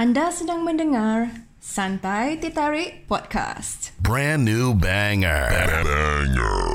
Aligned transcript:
Anda 0.00 0.32
sedang 0.32 0.64
mendengar 0.64 1.28
Santai 1.60 2.40
Tertarik 2.40 3.04
Podcast. 3.04 3.92
Brand 4.00 4.48
new 4.48 4.72
banger. 4.72 5.52
Banger. 5.52 6.72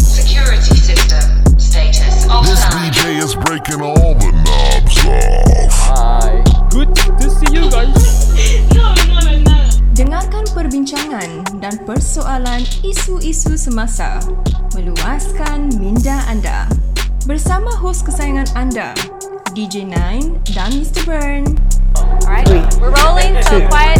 Security 0.00 0.72
system 0.72 1.44
status 1.60 2.24
This 2.24 2.64
offline. 2.64 2.80
DJ 2.80 3.20
is 3.20 3.36
breaking 3.44 3.84
all 3.84 4.16
the 4.16 4.32
knobs 4.40 4.96
off. 5.04 5.76
Hi. 5.92 6.40
Good 6.72 6.96
to 6.96 7.28
see 7.28 7.52
you 7.52 7.68
guys. 7.68 8.32
Dengarkan 10.00 10.48
perbincangan 10.56 11.60
dan 11.60 11.76
persoalan 11.84 12.64
isu-isu 12.80 13.52
semasa. 13.60 14.16
Meluaskan 14.72 15.76
minda 15.76 16.24
anda. 16.24 16.64
Bersama 17.28 17.68
hos 17.76 18.00
kesayangan 18.00 18.48
anda, 18.56 18.96
DJ 19.58 19.90
Nine 19.90 20.38
dan 20.54 20.70
Mr. 20.70 21.02
Burn. 21.02 21.42
Alright, 21.98 22.46
we're 22.78 22.94
rolling, 22.94 23.34
so 23.42 23.58
quiet. 23.66 23.98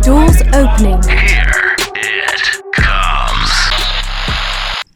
Doors 0.00 0.40
opening. 0.56 0.96
It 1.12 1.44
comes. 2.72 3.52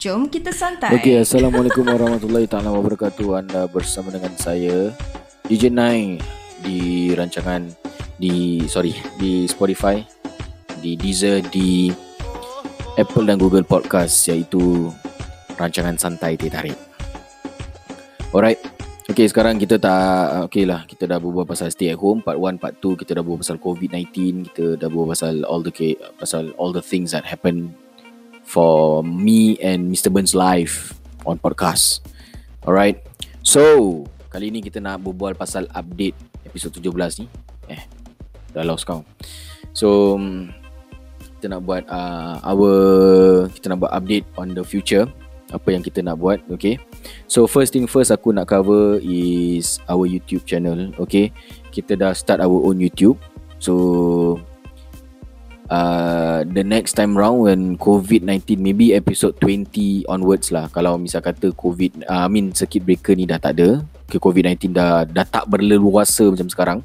Jom 0.00 0.32
kita 0.32 0.48
santai. 0.48 0.96
Okey, 0.96 1.20
Assalamualaikum 1.20 1.84
warahmatullahi 1.84 2.48
taala 2.48 2.72
wabarakatuh. 2.72 3.44
Anda 3.44 3.68
bersama 3.68 4.08
dengan 4.08 4.32
saya 4.40 4.96
DJ 5.44 5.68
Nai 5.68 6.16
di 6.64 7.12
rancangan 7.12 7.68
di 8.16 8.64
sorry, 8.64 8.96
di 9.20 9.44
Spotify, 9.44 10.00
di 10.80 10.96
Deezer, 10.96 11.44
di 11.52 11.92
Apple 12.96 13.28
dan 13.28 13.36
Google 13.36 13.68
Podcast 13.68 14.24
iaitu 14.24 14.88
rancangan 15.60 16.00
santai 16.00 16.40
teh 16.40 16.48
tarik. 16.48 16.80
Alright. 18.32 18.73
Okay 19.14 19.30
sekarang 19.30 19.62
kita 19.62 19.78
tak 19.78 20.50
Okay 20.50 20.66
lah. 20.66 20.82
Kita 20.90 21.06
dah 21.06 21.22
berbual 21.22 21.46
pasal 21.46 21.70
stay 21.70 21.94
at 21.94 22.02
home 22.02 22.18
Part 22.18 22.34
1, 22.34 22.58
part 22.58 22.74
2 22.82 22.98
Kita 22.98 23.14
dah 23.14 23.22
berbual 23.22 23.46
pasal 23.46 23.62
COVID-19 23.62 24.10
Kita 24.50 24.74
dah 24.74 24.90
berbual 24.90 25.14
pasal 25.14 25.46
all 25.46 25.62
the 25.62 25.70
Pasal 26.18 26.50
all 26.58 26.74
the 26.74 26.82
things 26.82 27.14
that 27.14 27.22
happen 27.22 27.70
For 28.42 29.06
me 29.06 29.54
and 29.62 29.86
Mr. 29.86 30.10
Burns 30.10 30.34
live 30.34 30.98
On 31.22 31.38
podcast. 31.38 32.02
Alright? 32.66 33.06
So 33.46 34.02
Kali 34.34 34.50
ni 34.50 34.66
kita 34.66 34.82
nak 34.82 35.06
berbual 35.06 35.38
pasal 35.38 35.70
update 35.70 36.18
Episod 36.42 36.74
17 36.74 37.22
ni. 37.22 37.30
Eh 37.70 37.86
Dah 38.50 38.66
lost 38.66 38.82
kau 38.82 39.06
So 39.70 40.18
mm, 40.18 40.50
Kita 41.38 41.54
nak 41.54 41.62
buat 41.62 41.86
uh, 41.86 42.42
Our 42.42 42.74
Kita 43.46 43.70
nak 43.70 43.78
buat 43.78 43.94
update 43.94 44.26
On 44.34 44.50
the 44.50 44.66
future. 44.66 45.06
Apa 45.54 45.70
yang 45.70 45.86
kita 45.86 46.02
nak 46.02 46.18
buat 46.18 46.42
Okay 46.50 46.82
So 47.28 47.48
first 47.48 47.72
thing 47.74 47.88
first 47.88 48.12
aku 48.14 48.32
nak 48.32 48.52
cover 48.52 49.00
is 49.02 49.80
our 49.88 50.04
YouTube 50.06 50.44
channel. 50.48 50.92
Okay, 51.00 51.32
kita 51.74 51.98
dah 51.98 52.12
start 52.12 52.40
our 52.40 52.58
own 52.64 52.78
YouTube. 52.78 53.18
So 53.58 53.74
uh, 55.68 56.44
the 56.44 56.64
next 56.64 56.94
time 56.94 57.16
round 57.16 57.48
when 57.48 57.60
COVID-19 57.80 58.60
maybe 58.60 58.92
episode 58.92 59.36
20 59.40 60.08
onwards 60.08 60.52
lah. 60.52 60.68
Kalau 60.72 61.00
misal 61.00 61.24
kata 61.24 61.52
COVID, 61.56 62.04
uh, 62.08 62.24
I 62.24 62.30
mean 62.30 62.52
circuit 62.52 62.84
breaker 62.84 63.16
ni 63.16 63.24
dah 63.24 63.40
tak 63.40 63.56
ada. 63.60 63.80
Okay, 64.08 64.20
COVID-19 64.20 64.76
dah 64.76 65.08
dah 65.08 65.26
tak 65.26 65.48
berleluasa 65.48 66.28
macam 66.28 66.48
sekarang. 66.50 66.78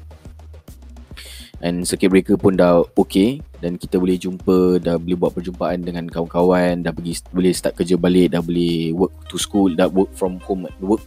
And 1.60 1.84
circuit 1.84 2.08
breaker 2.08 2.40
pun 2.40 2.56
dah 2.56 2.80
okay. 2.96 3.44
Dan 3.60 3.76
kita 3.76 4.00
boleh 4.00 4.16
jumpa 4.16 4.80
dah 4.80 4.96
boleh 4.96 5.16
buat 5.16 5.36
perjumpaan 5.36 5.84
dengan 5.84 6.08
kawan-kawan 6.08 6.80
dah 6.80 6.92
pergi 6.96 7.20
boleh 7.28 7.52
start 7.52 7.76
kerja 7.76 8.00
balik 8.00 8.32
dah 8.32 8.40
boleh 8.40 8.96
work 8.96 9.12
to 9.28 9.36
school 9.36 9.68
dah 9.68 9.84
work 9.84 10.08
from 10.16 10.40
home 10.48 10.64
work 10.80 11.04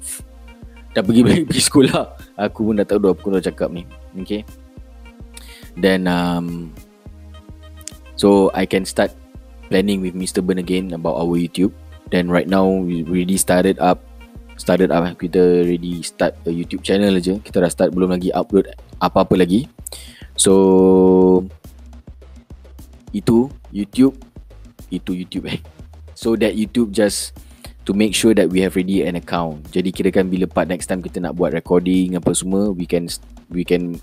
dah 0.94 1.02
pergi 1.02 1.22
balik 1.26 1.50
pergi 1.50 1.64
sekolah 1.66 2.04
aku 2.38 2.70
pun 2.70 2.78
dah 2.78 2.86
tahu 2.86 3.00
dah 3.02 3.12
aku 3.18 3.34
dah 3.34 3.42
cakap 3.42 3.74
ni. 3.74 3.90
Okay. 4.22 4.46
Then 5.74 6.06
um 6.06 6.70
so 8.14 8.54
I 8.54 8.70
can 8.70 8.86
start 8.86 9.10
planning 9.74 10.06
with 10.06 10.14
Mr. 10.14 10.46
Burn 10.46 10.62
again 10.62 10.94
about 10.94 11.18
our 11.18 11.34
YouTube. 11.34 11.74
Then 12.14 12.30
right 12.30 12.46
now 12.46 12.70
we 12.70 13.02
already 13.02 13.42
started 13.42 13.82
up 13.82 14.06
started 14.58 14.94
up 14.94 15.02
kita 15.18 15.66
ready 15.66 16.06
start 16.06 16.38
a 16.46 16.54
YouTube 16.54 16.86
channel 16.86 17.18
aja 17.18 17.42
kita 17.42 17.58
dah 17.58 17.72
start 17.74 17.90
belum 17.90 18.14
lagi 18.14 18.30
upload 18.38 18.70
apa-apa 19.02 19.38
lagi 19.40 19.70
So 20.34 21.46
itu 23.14 23.50
YouTube 23.70 24.18
itu 24.90 25.12
YouTube 25.14 25.50
eh. 25.50 25.60
So 26.14 26.38
that 26.38 26.58
YouTube 26.58 26.94
just 26.94 27.34
to 27.86 27.92
make 27.94 28.14
sure 28.14 28.34
that 28.38 28.50
we 28.50 28.62
have 28.62 28.78
ready 28.78 29.06
an 29.06 29.18
account. 29.18 29.66
Jadi 29.74 29.90
kirakan 29.94 30.30
bila 30.30 30.46
part 30.50 30.70
next 30.70 30.90
time 30.90 31.02
kita 31.02 31.22
nak 31.22 31.38
buat 31.38 31.54
recording 31.54 32.18
apa 32.18 32.34
semua, 32.34 32.74
we 32.74 32.86
can 32.86 33.10
we 33.50 33.66
can 33.66 33.98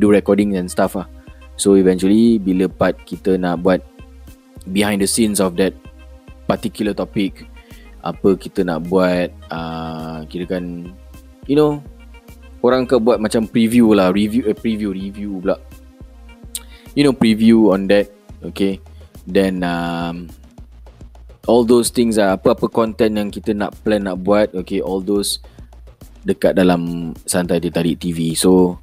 do 0.00 0.12
recording 0.12 0.56
and 0.56 0.68
stuff 0.68 0.96
ah. 0.96 1.08
So 1.60 1.76
eventually 1.76 2.40
bila 2.40 2.68
part 2.68 2.96
kita 3.04 3.36
nak 3.36 3.60
buat 3.64 3.84
behind 4.72 5.04
the 5.04 5.08
scenes 5.08 5.40
of 5.40 5.56
that 5.60 5.76
particular 6.48 6.92
topic 6.96 7.48
apa 8.00 8.32
kita 8.32 8.64
nak 8.64 8.88
buat 8.88 9.28
uh, 9.52 10.24
kirakan 10.32 10.88
you 11.44 11.52
know 11.52 11.84
orang 12.60 12.84
ke 12.84 12.96
buat 13.00 13.20
macam 13.20 13.48
preview 13.48 13.92
lah 13.96 14.12
review 14.12 14.44
eh, 14.48 14.56
preview 14.56 14.92
review 14.92 15.40
pula. 15.40 15.56
You 16.92 17.06
know 17.06 17.14
preview 17.14 17.72
on 17.72 17.88
that 17.88 18.10
okay? 18.44 18.82
Then 19.24 19.62
um, 19.62 20.28
all 21.46 21.64
those 21.64 21.88
things 21.94 22.18
lah 22.20 22.36
apa-apa 22.36 22.68
content 22.68 23.16
yang 23.16 23.28
kita 23.30 23.56
nak 23.56 23.76
plan 23.80 24.04
nak 24.04 24.20
buat 24.20 24.52
okay? 24.52 24.82
All 24.84 25.00
those 25.00 25.40
dekat 26.20 26.52
dalam 26.52 27.12
santai 27.24 27.64
ditarik 27.64 27.96
TV 27.96 28.36
so 28.36 28.76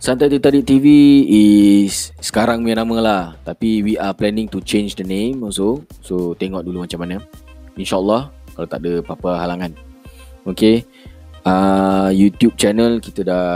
santai 0.00 0.32
ditarik 0.32 0.64
TV 0.64 0.86
is 1.28 2.14
sekarang 2.22 2.64
punya 2.64 2.80
nama 2.80 2.96
lah. 3.02 3.22
Tapi 3.44 3.84
we 3.84 3.94
are 4.00 4.14
planning 4.16 4.48
to 4.48 4.62
change 4.64 4.96
the 4.96 5.04
name 5.04 5.44
also. 5.44 5.84
So 6.00 6.32
tengok 6.38 6.64
dulu 6.64 6.88
macam 6.88 7.04
mana. 7.04 7.20
Insyaallah 7.76 8.32
kalau 8.56 8.68
tak 8.70 8.80
ada 8.86 9.04
apa-apa 9.04 9.30
halangan. 9.44 9.72
Okay 10.48 10.86
uh, 11.48 12.08
YouTube 12.12 12.60
channel 12.60 13.00
kita 13.00 13.24
dah 13.24 13.46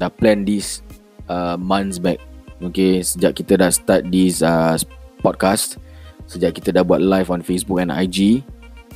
dah 0.00 0.10
plan 0.10 0.48
this 0.48 0.80
uh, 1.28 1.60
months 1.60 2.00
back. 2.00 2.16
Okay, 2.64 3.04
sejak 3.04 3.36
kita 3.36 3.60
dah 3.60 3.68
start 3.68 4.08
this 4.08 4.40
uh, 4.40 4.80
podcast, 5.20 5.76
sejak 6.24 6.56
kita 6.56 6.72
dah 6.72 6.80
buat 6.80 7.04
live 7.04 7.28
on 7.28 7.44
Facebook 7.44 7.84
and 7.84 7.92
IG. 7.92 8.40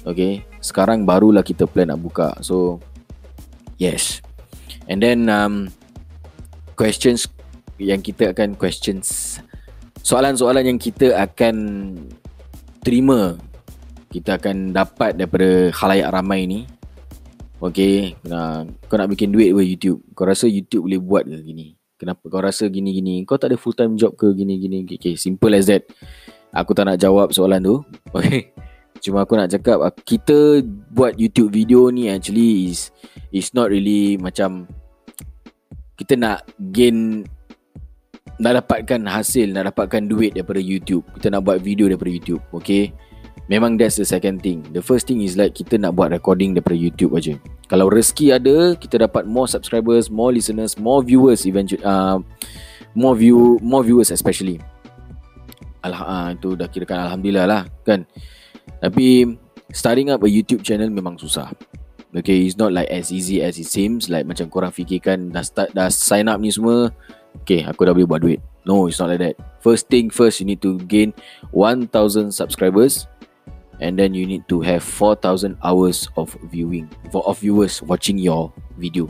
Okay, 0.09 0.49
sekarang 0.65 1.05
barulah 1.05 1.45
kita 1.45 1.69
plan 1.69 1.93
nak 1.93 2.01
buka. 2.01 2.33
So, 2.41 2.81
yes. 3.77 4.25
And 4.89 5.05
then 5.05 5.29
um, 5.29 5.69
questions 6.81 7.29
yang 7.77 8.01
kita 8.01 8.33
akan 8.33 8.57
questions 8.59 9.39
soalan-soalan 10.03 10.75
yang 10.75 10.79
kita 10.81 11.15
akan 11.15 11.57
terima 12.83 13.39
kita 14.09 14.41
akan 14.41 14.73
dapat 14.73 15.15
daripada 15.15 15.69
khalayak 15.71 16.11
ramai 16.11 16.49
ni 16.49 16.65
Okay 17.59 18.15
nah, 18.23 18.63
Kau 18.87 18.95
nak 18.95 19.11
bikin 19.11 19.35
duit 19.35 19.51
ke 19.51 19.63
YouTube? 19.67 19.99
Kau 20.15 20.27
rasa 20.27 20.47
YouTube 20.47 20.87
boleh 20.87 21.03
buat 21.03 21.25
ke 21.27 21.43
gini? 21.43 21.75
Kenapa 21.99 22.23
kau 22.31 22.39
rasa 22.39 22.71
gini-gini? 22.71 23.27
Kau 23.27 23.35
tak 23.35 23.51
ada 23.51 23.59
full 23.59 23.75
time 23.75 23.99
job 23.99 24.15
ke 24.15 24.31
gini-gini? 24.31 24.87
Okay, 24.87 25.03
okay, 25.03 25.15
simple 25.19 25.51
as 25.51 25.67
that. 25.67 25.83
Aku 26.55 26.71
tak 26.71 26.87
nak 26.87 27.03
jawab 27.03 27.35
soalan 27.35 27.61
tu 27.61 27.77
Okay? 28.17 28.55
Cuma 29.03 29.27
aku 29.27 29.35
nak 29.35 29.51
cakap 29.51 29.83
Kita 30.07 30.63
buat 30.95 31.19
YouTube 31.19 31.51
video 31.51 31.91
ni 31.91 32.07
actually 32.07 32.71
is 32.71 32.95
Is 33.35 33.51
not 33.53 33.75
really 33.75 34.15
macam 34.17 34.71
Kita 35.99 36.15
nak 36.15 36.47
gain 36.71 37.27
Nak 38.39 38.63
dapatkan 38.63 39.03
hasil 39.11 39.51
Nak 39.51 39.75
dapatkan 39.75 40.07
duit 40.07 40.39
daripada 40.39 40.63
YouTube. 40.63 41.03
Kita 41.19 41.35
nak 41.35 41.43
buat 41.43 41.59
video 41.59 41.91
daripada 41.91 42.15
YouTube 42.15 42.41
Okay 42.55 42.95
Memang 43.49 43.81
that's 43.81 43.97
the 43.97 44.05
second 44.05 44.45
thing. 44.45 44.61
The 44.77 44.85
first 44.85 45.09
thing 45.09 45.25
is 45.25 45.33
like 45.33 45.57
Kita 45.57 45.81
nak 45.81 45.97
buat 45.97 46.13
recording 46.13 46.53
daripada 46.53 46.77
YouTube 46.77 47.17
aja. 47.17 47.33
Kalau 47.65 47.89
rezeki 47.89 48.37
ada 48.37 48.77
Kita 48.77 49.01
dapat 49.09 49.25
more 49.25 49.49
subscribers 49.49 50.13
More 50.13 50.37
listeners 50.37 50.77
More 50.77 51.01
viewers 51.01 51.49
eventually 51.49 51.81
uh, 51.81 52.21
More 52.93 53.17
view 53.17 53.57
More 53.65 53.81
viewers 53.81 54.13
especially. 54.13 54.61
Alah, 55.81 56.01
uh, 56.05 56.29
Itu 56.37 56.61
dah 56.61 56.69
kirakan 56.69 57.09
Alhamdulillah 57.09 57.49
lah 57.49 57.63
Kan? 57.89 58.05
Tapi 58.85 59.41
Starting 59.73 60.13
up 60.13 60.21
a 60.21 60.29
YouTube 60.29 60.61
channel 60.61 60.93
Memang 60.93 61.17
susah. 61.17 61.49
Okay 62.13 62.45
It's 62.45 62.61
not 62.61 62.77
like 62.77 62.93
as 62.93 63.09
easy 63.09 63.41
as 63.41 63.57
it 63.57 63.69
seems. 63.69 64.13
Like 64.13 64.29
macam 64.29 64.53
korang 64.53 64.77
fikirkan 64.77 65.33
Dah 65.33 65.41
start 65.41 65.73
Dah 65.73 65.89
sign 65.89 66.29
up 66.29 66.37
ni 66.37 66.53
semua 66.53 66.93
Okay 67.45 67.65
aku 67.65 67.89
dah 67.89 67.97
boleh 67.97 68.05
buat 68.05 68.21
duit. 68.21 68.45
No 68.69 68.93
it's 68.93 69.01
not 69.01 69.09
like 69.09 69.25
that. 69.25 69.41
First 69.65 69.89
thing 69.89 70.13
first 70.13 70.45
You 70.45 70.53
need 70.53 70.61
to 70.61 70.77
gain 70.85 71.17
1000 71.57 71.89
subscribers 72.29 73.09
and 73.81 73.99
then 73.99 74.15
you 74.15 74.27
need 74.27 74.47
to 74.51 74.61
have 74.61 74.83
4000 74.83 75.57
hours 75.63 76.09
of 76.17 76.35
viewing 76.51 76.91
for 77.11 77.23
of 77.27 77.39
viewers 77.39 77.83
watching 77.83 78.19
your 78.19 78.53
video. 78.77 79.07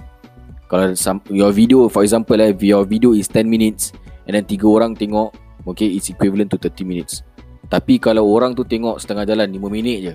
Kalau 0.69 0.93
some, 0.93 1.25
your 1.33 1.53
video 1.53 1.89
for 1.89 2.05
example 2.05 2.37
eh, 2.41 2.53
if 2.53 2.61
your 2.61 2.85
video 2.85 3.17
is 3.17 3.29
10 3.29 3.49
minutes 3.49 3.97
and 4.29 4.37
then 4.37 4.45
tiga 4.45 4.69
orang 4.69 4.93
tengok 4.93 5.33
okay 5.65 5.89
it's 5.89 6.13
equivalent 6.13 6.53
to 6.53 6.61
30 6.61 6.85
minutes. 6.85 7.25
Tapi 7.69 8.01
kalau 8.01 8.25
orang 8.25 8.57
tu 8.57 8.65
tengok 8.65 9.01
setengah 9.01 9.29
jalan 9.29 9.53
5 9.53 9.61
minit 9.69 9.99
je 10.01 10.15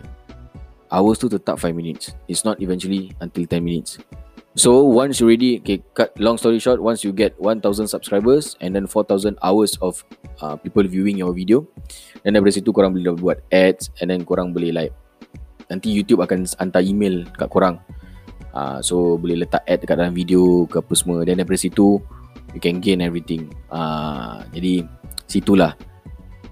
hours 0.93 1.17
tu 1.17 1.25
tetap 1.25 1.57
5 1.57 1.73
minutes. 1.73 2.13
It's 2.29 2.45
not 2.45 2.61
eventually 2.61 3.13
until 3.17 3.49
10 3.49 3.65
minutes 3.65 3.97
So 4.53 4.85
once 4.85 5.17
you 5.17 5.25
already 5.25 5.57
okay, 5.65 5.81
cut 5.97 6.13
long 6.21 6.37
story 6.37 6.61
short, 6.61 6.77
once 6.77 7.01
you 7.01 7.09
get 7.09 7.33
1000 7.41 7.89
subscribers 7.89 8.53
and 8.61 8.77
then 8.77 8.85
4000 8.85 9.33
hours 9.41 9.73
of 9.81 10.05
uh, 10.45 10.55
people 10.61 10.85
viewing 10.85 11.17
your 11.17 11.33
video, 11.33 11.65
dan 12.21 12.37
daripada 12.37 12.53
situ 12.53 12.69
korang 12.69 12.93
boleh 12.93 13.17
buat 13.17 13.41
ads 13.49 13.89
and 13.97 14.13
then 14.13 14.21
korang 14.21 14.53
boleh 14.53 14.69
like 14.69 14.93
nanti 15.73 15.89
YouTube 15.89 16.21
akan 16.21 16.45
hantar 16.61 16.85
email 16.85 17.25
kat 17.33 17.49
korang. 17.49 17.81
Uh, 18.53 18.77
so 18.85 19.17
boleh 19.17 19.41
letak 19.41 19.65
ad 19.65 19.81
dekat 19.81 19.97
dalam 19.97 20.13
video 20.13 20.69
ke 20.69 20.77
apa 20.77 20.93
semua 20.93 21.25
dan 21.25 21.41
daripada 21.41 21.57
situ 21.57 21.97
you 22.53 22.61
can 22.61 22.77
gain 22.77 23.01
everything. 23.01 23.49
Uh, 23.73 24.45
jadi 24.53 24.85
situlah. 25.25 25.73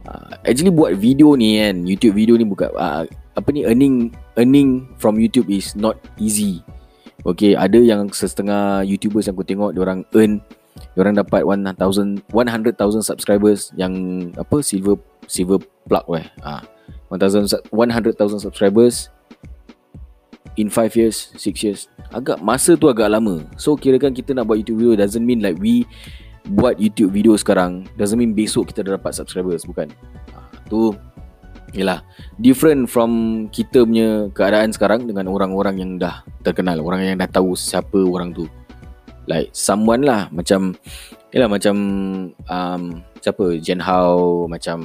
Uh, 0.09 0.33
actually 0.41 0.73
buat 0.73 0.97
video 0.97 1.37
ni 1.37 1.61
kan, 1.61 1.85
YouTube 1.85 2.17
video 2.17 2.33
ni 2.33 2.49
bukan 2.49 2.73
uh, 2.73 3.05
apa 3.37 3.49
ni 3.53 3.61
earning 3.61 4.09
earning 4.41 4.89
from 4.97 5.21
YouTube 5.21 5.53
is 5.53 5.77
not 5.77 6.01
easy. 6.17 6.65
Okay, 7.21 7.53
ada 7.53 7.77
yang 7.77 8.09
setengah 8.09 8.81
YouTubers 8.81 9.29
yang 9.29 9.37
aku 9.37 9.45
tengok 9.45 9.77
orang 9.77 10.01
earn 10.17 10.41
orang 10.97 11.13
dapat 11.13 11.45
1000 11.45 11.77
100,000 12.33 13.05
subscribers 13.05 13.69
yang 13.77 13.93
apa 14.39 14.63
silver 14.65 14.97
silver 15.29 15.61
plug 15.85 16.05
weh. 16.09 16.25
Ah, 16.41 16.65
1000 17.13 17.69
100,000 17.69 18.41
subscribers 18.41 19.13
in 20.57 20.67
5 20.73 20.97
years, 20.97 21.29
6 21.37 21.61
years. 21.61 21.85
Agak 22.09 22.41
masa 22.41 22.73
tu 22.73 22.89
agak 22.89 23.13
lama. 23.13 23.45
So 23.55 23.77
kirakan 23.77 24.17
kita 24.17 24.33
nak 24.33 24.49
buat 24.49 24.57
YouTube 24.57 24.81
video 24.81 24.93
doesn't 24.97 25.23
mean 25.23 25.45
like 25.45 25.61
we 25.61 25.85
buat 26.57 26.81
YouTube 26.81 27.13
video 27.13 27.37
sekarang 27.37 27.85
doesn't 28.01 28.17
mean 28.17 28.33
besok 28.33 28.73
kita 28.73 28.81
dah 28.81 28.97
dapat 28.97 29.13
subscribers 29.13 29.61
bukan. 29.69 29.93
Ah, 30.33 30.49
tu 30.65 30.97
Yelah 31.71 32.03
Different 32.35 32.91
from 32.91 33.11
Kita 33.47 33.87
punya 33.87 34.27
keadaan 34.35 34.75
sekarang 34.75 35.07
Dengan 35.07 35.31
orang-orang 35.31 35.79
yang 35.79 35.91
dah 35.95 36.23
Terkenal 36.43 36.83
Orang 36.83 37.03
yang 37.03 37.15
dah 37.19 37.31
tahu 37.31 37.55
Siapa 37.55 37.95
orang 37.95 38.35
tu 38.35 38.47
Like 39.27 39.51
someone 39.55 40.03
lah 40.03 40.27
Macam 40.31 40.75
Yelah 41.31 41.47
macam 41.47 41.75
um, 42.35 42.83
Siapa 43.23 43.55
Jen 43.63 43.79
Hao 43.79 44.51
Macam 44.51 44.79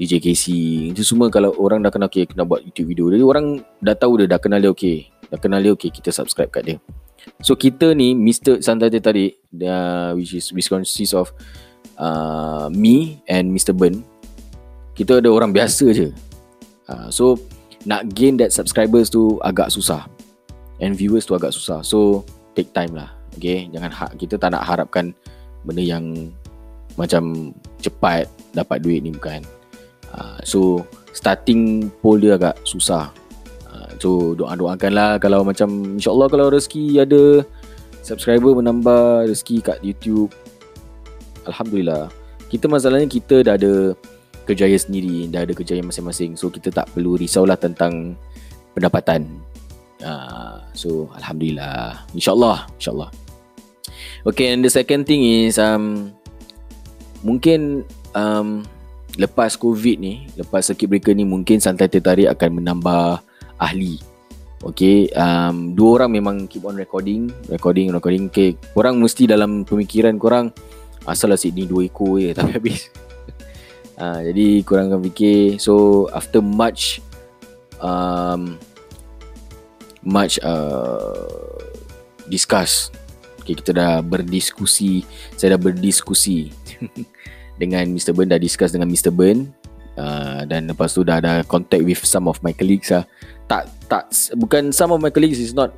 DJ 0.00 0.24
Casey 0.24 0.96
Itu 0.96 1.04
semua 1.04 1.28
kalau 1.28 1.52
orang 1.60 1.84
dah 1.84 1.92
kenal 1.92 2.08
Okay 2.08 2.24
kena 2.24 2.48
buat 2.48 2.64
YouTube 2.64 2.96
video 2.96 3.12
Jadi 3.12 3.24
orang 3.24 3.60
dah 3.84 3.96
tahu 3.96 4.24
dia 4.24 4.26
Dah 4.32 4.40
kenal 4.40 4.64
dia 4.64 4.72
okay 4.72 5.12
Dah 5.28 5.36
kenal 5.36 5.60
dia 5.60 5.76
okay 5.76 5.92
Kita 5.92 6.08
subscribe 6.08 6.48
kat 6.48 6.64
dia 6.64 6.76
So 7.44 7.52
kita 7.52 7.92
ni 7.92 8.16
Mr. 8.16 8.64
Santai 8.64 8.88
Tarik 8.88 9.44
uh, 9.60 10.16
Which 10.16 10.32
is 10.32 10.48
Which 10.56 10.72
consists 10.72 11.12
of 11.12 11.36
uh, 12.00 12.72
Me 12.72 13.20
And 13.28 13.52
Mr. 13.52 13.76
Ben 13.76 14.00
kita 14.94 15.22
ada 15.22 15.28
orang 15.30 15.54
biasa 15.54 15.90
je. 15.94 16.08
Uh, 16.90 17.08
so 17.08 17.38
nak 17.88 18.12
gain 18.12 18.36
that 18.36 18.52
subscribers 18.52 19.08
tu 19.08 19.38
agak 19.40 19.72
susah. 19.72 20.04
And 20.80 20.96
viewers 20.96 21.24
tu 21.28 21.36
agak 21.36 21.52
susah. 21.52 21.84
So 21.84 22.24
take 22.52 22.72
time 22.76 22.96
lah. 22.96 23.12
Okay? 23.36 23.68
Jangan 23.70 23.90
ha- 23.92 24.14
kita 24.16 24.36
tak 24.36 24.52
nak 24.52 24.66
harapkan 24.66 25.12
benda 25.64 25.84
yang 25.84 26.32
macam 26.98 27.54
cepat 27.80 28.26
dapat 28.52 28.82
duit 28.82 29.00
ni 29.04 29.14
bukan. 29.14 29.44
Uh, 30.10 30.40
so 30.42 30.82
starting 31.14 31.88
poll 32.02 32.18
dia 32.18 32.34
agak 32.36 32.58
susah. 32.66 33.14
Uh, 33.70 33.90
so 34.02 34.34
doa-doakan 34.34 34.92
lah 34.92 35.10
kalau 35.22 35.46
macam 35.46 35.96
insyaAllah 35.96 36.26
kalau 36.26 36.50
rezeki 36.50 36.98
ada 36.98 37.46
subscriber 38.02 38.58
menambah 38.58 39.30
rezeki 39.30 39.62
kat 39.62 39.78
YouTube. 39.80 40.34
Alhamdulillah. 41.46 42.10
Kita 42.50 42.66
masalahnya 42.66 43.06
kita 43.06 43.46
dah 43.46 43.54
ada 43.54 43.94
kerjaya 44.50 44.74
sendiri 44.74 45.30
dah 45.30 45.46
ada 45.46 45.54
kerjaya 45.54 45.78
masing-masing. 45.86 46.34
So 46.34 46.50
kita 46.50 46.74
tak 46.74 46.90
perlu 46.90 47.14
risaulah 47.14 47.54
tentang 47.54 48.18
pendapatan. 48.74 49.30
Uh, 50.02 50.58
so 50.74 51.06
alhamdulillah. 51.14 52.02
Insyaallah 52.10 52.66
insyaallah. 52.74 53.10
Okay 54.26 54.50
and 54.50 54.66
the 54.66 54.72
second 54.72 55.06
thing 55.06 55.22
is 55.22 55.54
um 55.62 56.10
mungkin 57.22 57.86
um 58.18 58.66
lepas 59.14 59.54
covid 59.54 60.02
ni 60.02 60.26
lepas 60.34 60.66
circuit 60.66 60.90
breaker 60.90 61.14
ni 61.14 61.22
mungkin 61.22 61.62
santai 61.62 61.86
tertarik 61.86 62.26
akan 62.26 62.58
menambah 62.58 63.22
ahli. 63.62 64.02
Okay, 64.60 65.08
um, 65.16 65.72
dua 65.72 66.04
orang 66.04 66.20
memang 66.20 66.36
keep 66.44 66.68
on 66.68 66.76
recording, 66.76 67.32
recording, 67.48 67.88
recording. 67.96 68.28
Okay, 68.28 68.60
korang 68.76 69.00
mesti 69.00 69.24
dalam 69.24 69.64
pemikiran 69.64 70.20
korang 70.20 70.52
asal 71.08 71.32
lah 71.32 71.38
Sydney 71.40 71.64
dua 71.64 71.88
ekor 71.88 72.20
je 72.20 72.32
tapi 72.38 72.50
habis 72.56 72.92
Ha, 74.00 74.24
jadi 74.24 74.64
korang 74.64 74.88
akan 74.88 75.04
fikir 75.12 75.60
So 75.60 76.08
after 76.16 76.40
much 76.40 77.04
um, 77.84 78.56
Much 80.00 80.40
uh, 80.40 81.68
Discuss 82.32 82.88
okay, 83.44 83.52
Kita 83.52 83.76
dah 83.76 84.00
berdiskusi 84.00 85.04
Saya 85.36 85.52
dah 85.52 85.60
berdiskusi 85.60 86.48
Dengan 87.60 87.92
Mr. 87.92 88.16
Ben 88.16 88.32
Dah 88.32 88.40
discuss 88.40 88.72
dengan 88.72 88.88
Mr. 88.88 89.12
Ben 89.12 89.52
uh, 90.00 90.48
Dan 90.48 90.72
lepas 90.72 90.96
tu 90.96 91.04
dah 91.04 91.20
ada 91.20 91.44
contact 91.44 91.84
with 91.84 92.00
some 92.00 92.24
of 92.24 92.40
my 92.40 92.56
colleagues 92.56 92.88
lah 92.88 93.04
Tak, 93.52 93.68
tak 93.84 94.08
Bukan 94.32 94.72
some 94.72 94.96
of 94.96 95.04
my 95.04 95.12
colleagues 95.12 95.36
is 95.36 95.52
not 95.52 95.76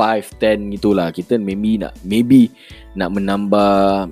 5, 0.00 0.40
10 0.40 0.72
gitulah 0.80 1.12
Kita 1.12 1.36
maybe 1.36 1.76
nak 1.84 2.00
Maybe 2.00 2.48
Nak 2.96 3.12
menambah 3.12 4.08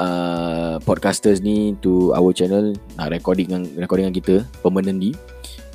uh, 0.00 0.74
podcasters 0.82 1.44
ni 1.44 1.76
to 1.84 2.16
our 2.16 2.32
channel 2.32 2.72
nak 2.96 3.12
recording 3.12 3.52
dengan 3.52 3.62
recording 3.76 4.08
dengan 4.08 4.16
kita 4.16 4.34
permanently. 4.64 5.12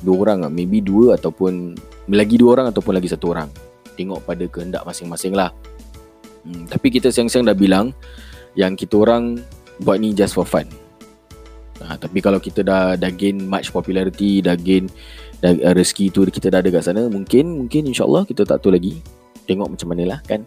Dua 0.02 0.28
orang 0.28 0.50
maybe 0.52 0.82
dua 0.82 1.16
ataupun 1.16 1.78
lagi 2.12 2.36
dua 2.36 2.60
orang 2.60 2.68
ataupun 2.74 2.98
lagi 2.98 3.08
satu 3.10 3.32
orang. 3.32 3.50
Tengok 3.96 4.26
pada 4.28 4.44
kehendak 4.50 4.84
masing-masing 4.84 5.38
lah. 5.38 5.54
Hmm, 6.44 6.68
tapi 6.68 6.92
kita 6.92 7.10
siang-siang 7.10 7.48
dah 7.48 7.56
bilang 7.56 7.96
yang 8.54 8.76
kita 8.76 9.00
orang 9.02 9.40
buat 9.82 10.02
ni 10.02 10.12
just 10.12 10.36
for 10.36 10.46
fun. 10.46 10.68
Ha, 11.84 12.00
tapi 12.00 12.24
kalau 12.24 12.40
kita 12.40 12.64
dah 12.64 12.96
dah 12.96 13.12
gain 13.12 13.36
much 13.46 13.70
popularity 13.70 14.40
dah 14.40 14.56
gain 14.56 14.88
dah, 15.44 15.52
uh, 15.60 15.76
rezeki 15.76 16.08
tu 16.08 16.24
kita 16.24 16.48
dah 16.48 16.64
ada 16.64 16.72
kat 16.72 16.88
sana 16.88 17.12
mungkin 17.12 17.68
mungkin 17.68 17.92
insyaAllah 17.92 18.24
kita 18.28 18.44
tak 18.48 18.64
tahu 18.64 18.76
lagi. 18.76 19.00
Tengok 19.46 19.78
macam 19.78 19.88
mana 19.94 20.04
lah 20.18 20.20
kan. 20.26 20.44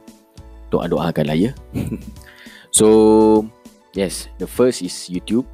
Doa-doakan 0.68 1.24
lah 1.24 1.36
ya. 1.38 1.50
So 2.68 3.48
Yes, 3.96 4.28
the 4.36 4.48
first 4.48 4.84
is 4.84 4.94
YouTube. 5.08 5.48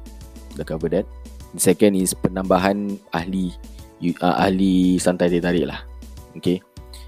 Dah 0.55 0.67
cover 0.67 0.91
that. 0.91 1.07
The 1.55 1.61
second 1.61 1.95
is 1.95 2.11
penambahan 2.11 2.99
ahli 3.15 3.55
uh, 4.19 4.35
ahli 4.35 4.99
santai 4.99 5.31
dia 5.31 5.39
tarik 5.39 5.71
lah. 5.71 5.83
Okay. 6.35 6.59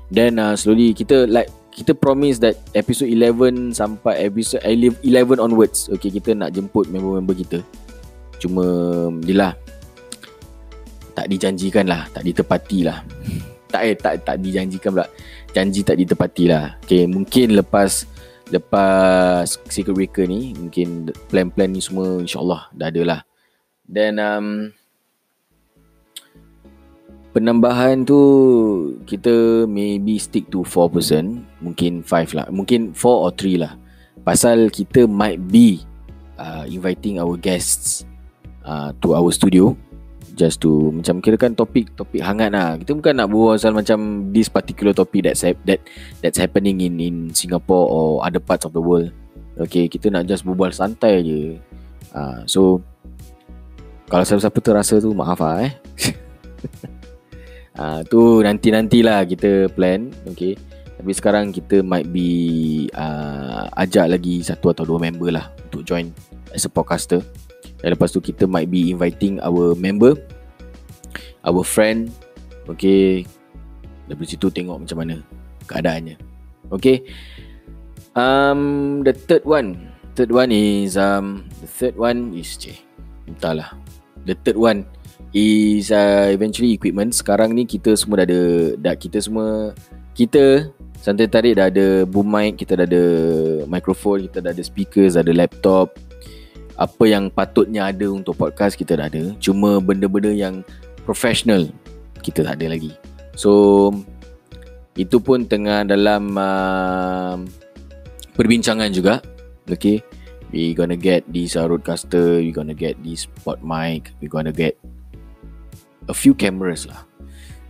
Then 0.08 0.40
uh, 0.40 0.56
slowly 0.56 0.96
kita 0.96 1.28
like 1.28 1.52
kita 1.76 1.94
promise 1.94 2.42
that 2.42 2.58
episode 2.74 3.12
11 3.12 3.76
sampai 3.76 4.26
episode 4.26 4.64
11 4.66 5.38
onwards. 5.38 5.92
Okay, 5.94 6.10
kita 6.10 6.34
nak 6.34 6.56
jemput 6.56 6.90
member-member 6.90 7.36
kita. 7.38 7.60
Cuma 8.42 8.66
jelah 9.22 9.54
tak 11.14 11.28
dijanjikan 11.30 11.86
lah, 11.86 12.10
tak 12.10 12.24
ditepati 12.26 12.80
lah. 12.88 13.04
tak 13.74 13.82
eh, 13.84 13.94
tak 13.94 14.26
tak 14.26 14.42
dijanjikan 14.42 14.90
pula. 14.96 15.08
Janji 15.54 15.82
tak 15.84 16.02
ditepati 16.02 16.46
lah. 16.50 16.80
Okay, 16.82 17.06
mungkin 17.06 17.58
lepas 17.58 18.10
lepas 18.50 19.46
circuit 19.68 19.96
breaker 19.96 20.26
ni 20.28 20.56
mungkin 20.56 21.12
plan-plan 21.28 21.72
ni 21.72 21.82
semua 21.84 22.22
insyaallah 22.24 22.72
dah 22.74 22.88
ada 22.88 23.02
lah. 23.04 23.22
Dan 23.88 24.20
um, 24.20 24.48
penambahan 27.32 28.04
tu 28.04 28.20
kita 29.08 29.68
maybe 29.70 30.20
stick 30.20 30.52
to 30.52 30.64
4 30.64 30.92
person 30.92 31.48
mungkin 31.64 32.04
5 32.04 32.38
lah 32.38 32.48
mungkin 32.52 32.92
4 32.92 33.06
or 33.08 33.32
3 33.32 33.64
lah. 33.64 33.74
Pasal 34.28 34.68
kita 34.68 35.08
might 35.08 35.40
be 35.48 35.80
uh, 36.36 36.68
inviting 36.68 37.20
our 37.20 37.40
guests 37.40 38.04
uh, 38.68 38.92
to 39.00 39.16
our 39.16 39.32
studio 39.32 39.72
just 40.38 40.62
to 40.62 40.94
macam 40.94 41.18
kira 41.18 41.36
kan 41.36 41.58
topik 41.58 41.90
topik 41.98 42.22
hangat 42.22 42.54
lah. 42.54 42.78
Kita 42.78 42.94
bukan 42.94 43.14
nak 43.18 43.28
berbual 43.34 43.58
pasal 43.58 43.74
macam 43.74 44.30
this 44.30 44.48
particular 44.48 44.94
topic 44.94 45.26
that's 45.26 45.42
that 45.42 45.82
that's 46.22 46.38
happening 46.38 46.80
in 46.86 47.02
in 47.02 47.16
Singapore 47.34 47.90
or 47.90 48.08
other 48.22 48.40
parts 48.40 48.64
of 48.64 48.78
the 48.78 48.80
world. 48.80 49.10
Okay 49.58 49.90
kita 49.90 50.14
nak 50.14 50.30
just 50.30 50.46
berbual 50.46 50.70
santai 50.70 51.26
je. 51.26 51.42
Uh, 52.14 52.46
so 52.46 52.80
kalau 54.08 54.24
siapa-siapa 54.24 54.60
terasa 54.62 55.02
tu 55.02 55.12
maaf 55.12 55.42
lah 55.42 55.66
eh. 55.66 55.74
Uh, 57.74 58.00
tu 58.14 58.40
nanti-nantilah 58.46 59.26
kita 59.26 59.74
plan 59.74 60.14
okay. 60.30 60.54
Tapi 60.98 61.14
sekarang 61.14 61.54
kita 61.54 61.86
might 61.86 62.10
be 62.10 62.30
uh, 62.98 63.70
ajak 63.78 64.18
lagi 64.18 64.42
satu 64.42 64.74
atau 64.74 64.82
dua 64.82 64.98
member 64.98 65.30
lah 65.30 65.54
untuk 65.70 65.86
join 65.86 66.10
as 66.50 66.66
a 66.66 66.72
podcaster 66.74 67.22
dan 67.82 67.94
lepas 67.94 68.10
tu 68.10 68.18
kita 68.18 68.50
might 68.50 68.70
be 68.70 68.90
inviting 68.90 69.38
our 69.46 69.78
member 69.78 70.18
Our 71.46 71.62
friend 71.62 72.10
Okay? 72.68 73.24
Dari 74.08 74.26
situ 74.28 74.52
tengok 74.52 74.84
macam 74.84 74.98
mana 75.00 75.16
Keadaannya. 75.68 76.16
Okay? 76.74 77.06
Um, 78.18 79.04
The 79.06 79.14
third 79.14 79.46
one. 79.46 79.94
Third 80.18 80.34
one 80.34 80.50
is 80.50 80.98
um, 80.98 81.46
The 81.62 81.70
third 81.70 81.96
one 81.96 82.34
is 82.34 82.58
Cik 82.58 82.82
Entahlah 83.30 83.78
The 84.26 84.34
third 84.42 84.58
one 84.58 84.90
Is 85.36 85.94
uh, 85.94 86.34
eventually 86.34 86.74
equipment. 86.74 87.14
Sekarang 87.14 87.54
ni 87.54 87.68
kita 87.70 87.94
semua 87.94 88.24
dah 88.24 88.28
ada 88.32 88.42
dah 88.80 88.96
Kita 88.98 89.22
semua 89.22 89.76
kita 90.18 90.74
santai 90.98 91.30
tarik 91.30 91.62
dah 91.62 91.70
ada 91.70 92.10
boom 92.10 92.26
mic, 92.26 92.58
kita 92.58 92.74
dah 92.74 92.90
ada 92.90 93.04
microphone, 93.70 94.26
kita 94.26 94.42
dah 94.42 94.50
ada 94.50 94.64
speakers, 94.66 95.14
ada 95.14 95.30
laptop. 95.30 95.94
Apa 96.78 97.10
yang 97.10 97.34
patutnya 97.34 97.90
ada 97.90 98.06
untuk 98.14 98.38
podcast 98.38 98.78
kita 98.78 98.94
dah 98.94 99.10
ada. 99.10 99.34
Cuma 99.42 99.82
benda-benda 99.82 100.30
yang 100.30 100.62
professional 101.04 101.66
kita 102.22 102.46
tak 102.46 102.62
ada 102.62 102.78
lagi. 102.78 102.94
So 103.34 103.90
itu 104.98 105.18
pun 105.22 105.46
tengah 105.46 105.86
dalam 105.90 106.38
uh, 106.38 107.38
perbincangan 108.38 108.94
juga. 108.94 109.26
Okay. 109.66 110.06
We 110.48 110.72
gonna 110.72 110.96
get 110.96 111.28
this 111.28 111.60
uh, 111.60 111.68
roadcaster, 111.68 112.40
we 112.40 112.56
gonna 112.56 112.78
get 112.78 112.96
this 113.04 113.28
spot 113.28 113.60
mic, 113.60 114.16
we 114.24 114.32
gonna 114.32 114.56
get 114.56 114.80
a 116.08 116.16
few 116.16 116.32
cameras 116.32 116.88
lah. 116.88 117.04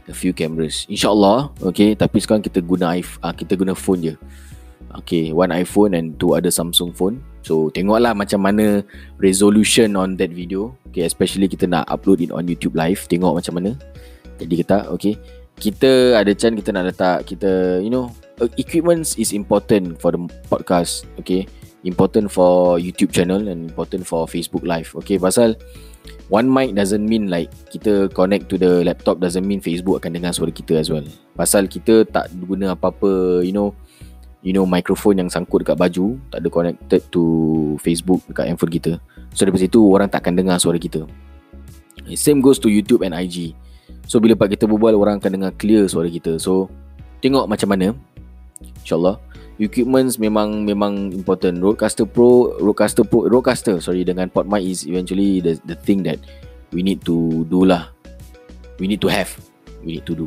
A 0.08 0.16
few 0.16 0.32
cameras. 0.32 0.86
InsyaAllah, 0.86 1.52
okay. 1.66 1.98
Tapi 1.98 2.22
sekarang 2.22 2.46
kita 2.46 2.62
guna 2.62 2.96
uh, 2.96 3.34
kita 3.34 3.58
guna 3.58 3.74
phone 3.74 4.14
je. 4.14 4.16
Okay, 5.04 5.34
one 5.34 5.52
iPhone 5.52 5.98
and 5.98 6.16
two 6.22 6.38
other 6.38 6.54
Samsung 6.54 6.94
phone. 6.94 7.20
So 7.48 7.72
tengoklah 7.72 8.12
macam 8.12 8.44
mana 8.44 8.84
resolution 9.24 9.96
on 9.96 10.20
that 10.20 10.36
video. 10.36 10.76
Okay, 10.92 11.08
especially 11.08 11.48
kita 11.48 11.64
nak 11.64 11.88
upload 11.88 12.20
it 12.20 12.36
on 12.36 12.44
YouTube 12.44 12.76
live. 12.76 13.08
Tengok 13.08 13.40
macam 13.40 13.56
mana. 13.56 13.72
Jadi 14.36 14.54
kita, 14.60 14.92
okay. 14.92 15.16
Kita 15.58 16.20
ada 16.20 16.30
chance 16.36 16.60
kita 16.60 16.70
nak 16.76 16.92
letak 16.92 17.26
kita, 17.26 17.82
you 17.82 17.90
know, 17.90 18.14
uh, 18.44 18.52
equipment 18.62 19.08
is 19.18 19.32
important 19.32 19.98
for 19.98 20.12
the 20.12 20.22
podcast. 20.52 21.08
Okay 21.24 21.48
important 21.88 22.28
for 22.28 22.76
YouTube 22.78 23.16
channel 23.16 23.48
and 23.48 23.72
important 23.72 24.04
for 24.04 24.28
Facebook 24.28 24.68
live. 24.68 24.92
Okay, 25.04 25.16
pasal 25.16 25.56
one 26.28 26.52
mic 26.52 26.76
doesn't 26.76 27.04
mean 27.04 27.32
like 27.32 27.48
kita 27.72 28.12
connect 28.12 28.52
to 28.52 28.60
the 28.60 28.84
laptop 28.84 29.24
doesn't 29.24 29.48
mean 29.48 29.64
Facebook 29.64 30.04
akan 30.04 30.20
dengar 30.20 30.36
suara 30.36 30.52
kita 30.52 30.76
as 30.76 30.92
well. 30.92 31.08
Pasal 31.40 31.72
kita 31.72 32.04
tak 32.04 32.28
guna 32.36 32.76
apa-apa, 32.76 33.42
you 33.46 33.56
know, 33.56 33.72
you 34.48 34.56
know 34.56 34.64
microphone 34.64 35.20
yang 35.20 35.28
sangkut 35.28 35.68
dekat 35.68 35.76
baju, 35.76 36.16
tak 36.32 36.40
ada 36.40 36.48
connected 36.48 37.02
to 37.12 37.24
Facebook 37.84 38.24
dekat 38.32 38.48
handphone 38.48 38.72
kita. 38.72 38.92
So 39.36 39.44
daripada 39.44 39.68
situ 39.68 39.84
orang 39.84 40.08
tak 40.08 40.24
akan 40.24 40.40
dengar 40.40 40.56
suara 40.56 40.80
kita. 40.80 41.04
Same 42.16 42.40
goes 42.40 42.56
to 42.64 42.72
YouTube 42.72 43.04
and 43.04 43.12
IG. 43.12 43.52
So 44.08 44.24
bila 44.24 44.40
part 44.40 44.48
kita 44.48 44.64
berbual 44.64 44.96
orang 44.96 45.20
akan 45.20 45.32
dengar 45.36 45.52
clear 45.60 45.84
suara 45.92 46.08
kita. 46.08 46.40
So 46.40 46.72
tengok 47.20 47.52
macam 47.52 47.76
mana. 47.76 47.92
InsyaAllah 48.64 49.20
equipments 49.60 50.22
memang 50.22 50.64
memang 50.64 51.12
important. 51.12 51.60
Roadcaster 51.60 52.08
Pro, 52.08 52.56
Roadcaster 52.62 53.04
Pro, 53.04 53.28
Roadcaster 53.28 53.82
sorry 53.84 54.06
dengan 54.06 54.32
Pod 54.32 54.48
Mic 54.48 54.64
is 54.64 54.86
eventually 54.88 55.44
the 55.44 55.58
the 55.68 55.76
thing 55.76 56.06
that 56.06 56.22
we 56.72 56.86
need 56.86 57.04
to 57.04 57.44
do 57.52 57.68
lah. 57.68 57.92
We 58.80 58.86
need 58.86 59.02
to 59.04 59.10
have. 59.10 59.34
We 59.82 60.00
need 60.00 60.06
to 60.08 60.14
do. 60.14 60.26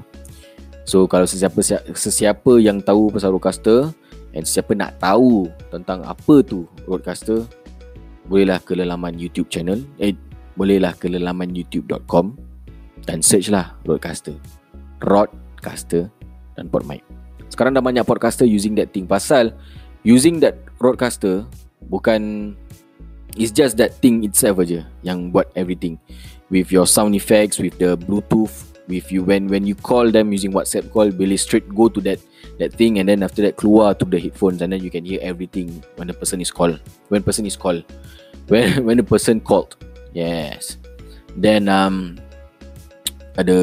So 0.85 1.07
kalau 1.07 1.25
sesiapa 1.25 1.63
sesiapa 1.95 2.59
yang 2.59 2.83
tahu 2.83 3.15
pasal 3.15 3.31
Roadcaster 3.33 3.95
and 4.35 4.47
sesiapa 4.47 4.75
nak 4.79 4.99
tahu 5.03 5.51
tentang 5.71 6.07
apa 6.07 6.43
tu 6.45 6.67
Roadcaster, 6.87 7.47
bolehlah 8.31 8.63
ke 8.63 8.79
laman 8.79 9.19
YouTube 9.19 9.51
channel. 9.51 9.83
Eh, 9.99 10.15
bolehlah 10.55 10.95
ke 10.95 11.11
laman 11.11 11.55
youtube.com 11.55 12.39
dan 13.07 13.23
search 13.23 13.51
lah 13.51 13.75
Roadcaster. 13.87 14.37
Roadcaster 15.03 16.13
dan 16.55 16.69
Pod 16.69 16.85
Mic. 16.87 17.03
Sekarang 17.51 17.75
dah 17.75 17.83
banyak 17.83 18.07
podcaster 18.07 18.47
using 18.47 18.79
that 18.79 18.95
thing 18.95 19.11
Pasal 19.11 19.51
using 20.07 20.39
that 20.39 20.55
roadcaster 20.79 21.43
Bukan 21.91 22.55
It's 23.35 23.51
just 23.51 23.75
that 23.83 23.99
thing 23.99 24.23
itself 24.23 24.63
aja 24.63 24.87
Yang 25.03 25.19
buat 25.35 25.51
everything 25.59 25.99
With 26.47 26.71
your 26.71 26.87
sound 26.87 27.19
effects 27.19 27.59
With 27.59 27.75
the 27.83 27.99
bluetooth 27.99 28.70
With 28.89 29.13
you 29.13 29.25
When 29.25 29.49
when 29.49 29.67
you 29.67 29.75
call 29.75 30.11
them 30.11 30.33
using 30.33 30.53
WhatsApp 30.53 30.91
call 30.93 31.11
Boleh 31.11 31.39
straight 31.39 31.69
go 31.75 31.89
to 31.89 32.01
that 32.07 32.21
That 32.59 32.73
thing 32.75 32.99
And 32.99 33.09
then 33.09 33.23
after 33.23 33.43
that 33.43 33.57
Keluar 33.57 33.99
to 33.99 34.05
the 34.05 34.19
headphones 34.19 34.63
And 34.63 34.73
then 34.73 34.83
you 34.83 34.91
can 34.91 35.05
hear 35.05 35.21
everything 35.23 35.85
When 35.97 36.09
the 36.09 36.17
person 36.17 36.41
is 36.41 36.51
called 36.51 36.81
When 37.09 37.23
person 37.23 37.47
is 37.47 37.57
called 37.57 37.85
When 38.53 38.85
when 38.85 38.97
the 38.97 39.07
person 39.07 39.41
called 39.41 39.77
Yes 40.15 40.79
Then 41.37 41.69
um 41.69 42.19
ada 43.39 43.57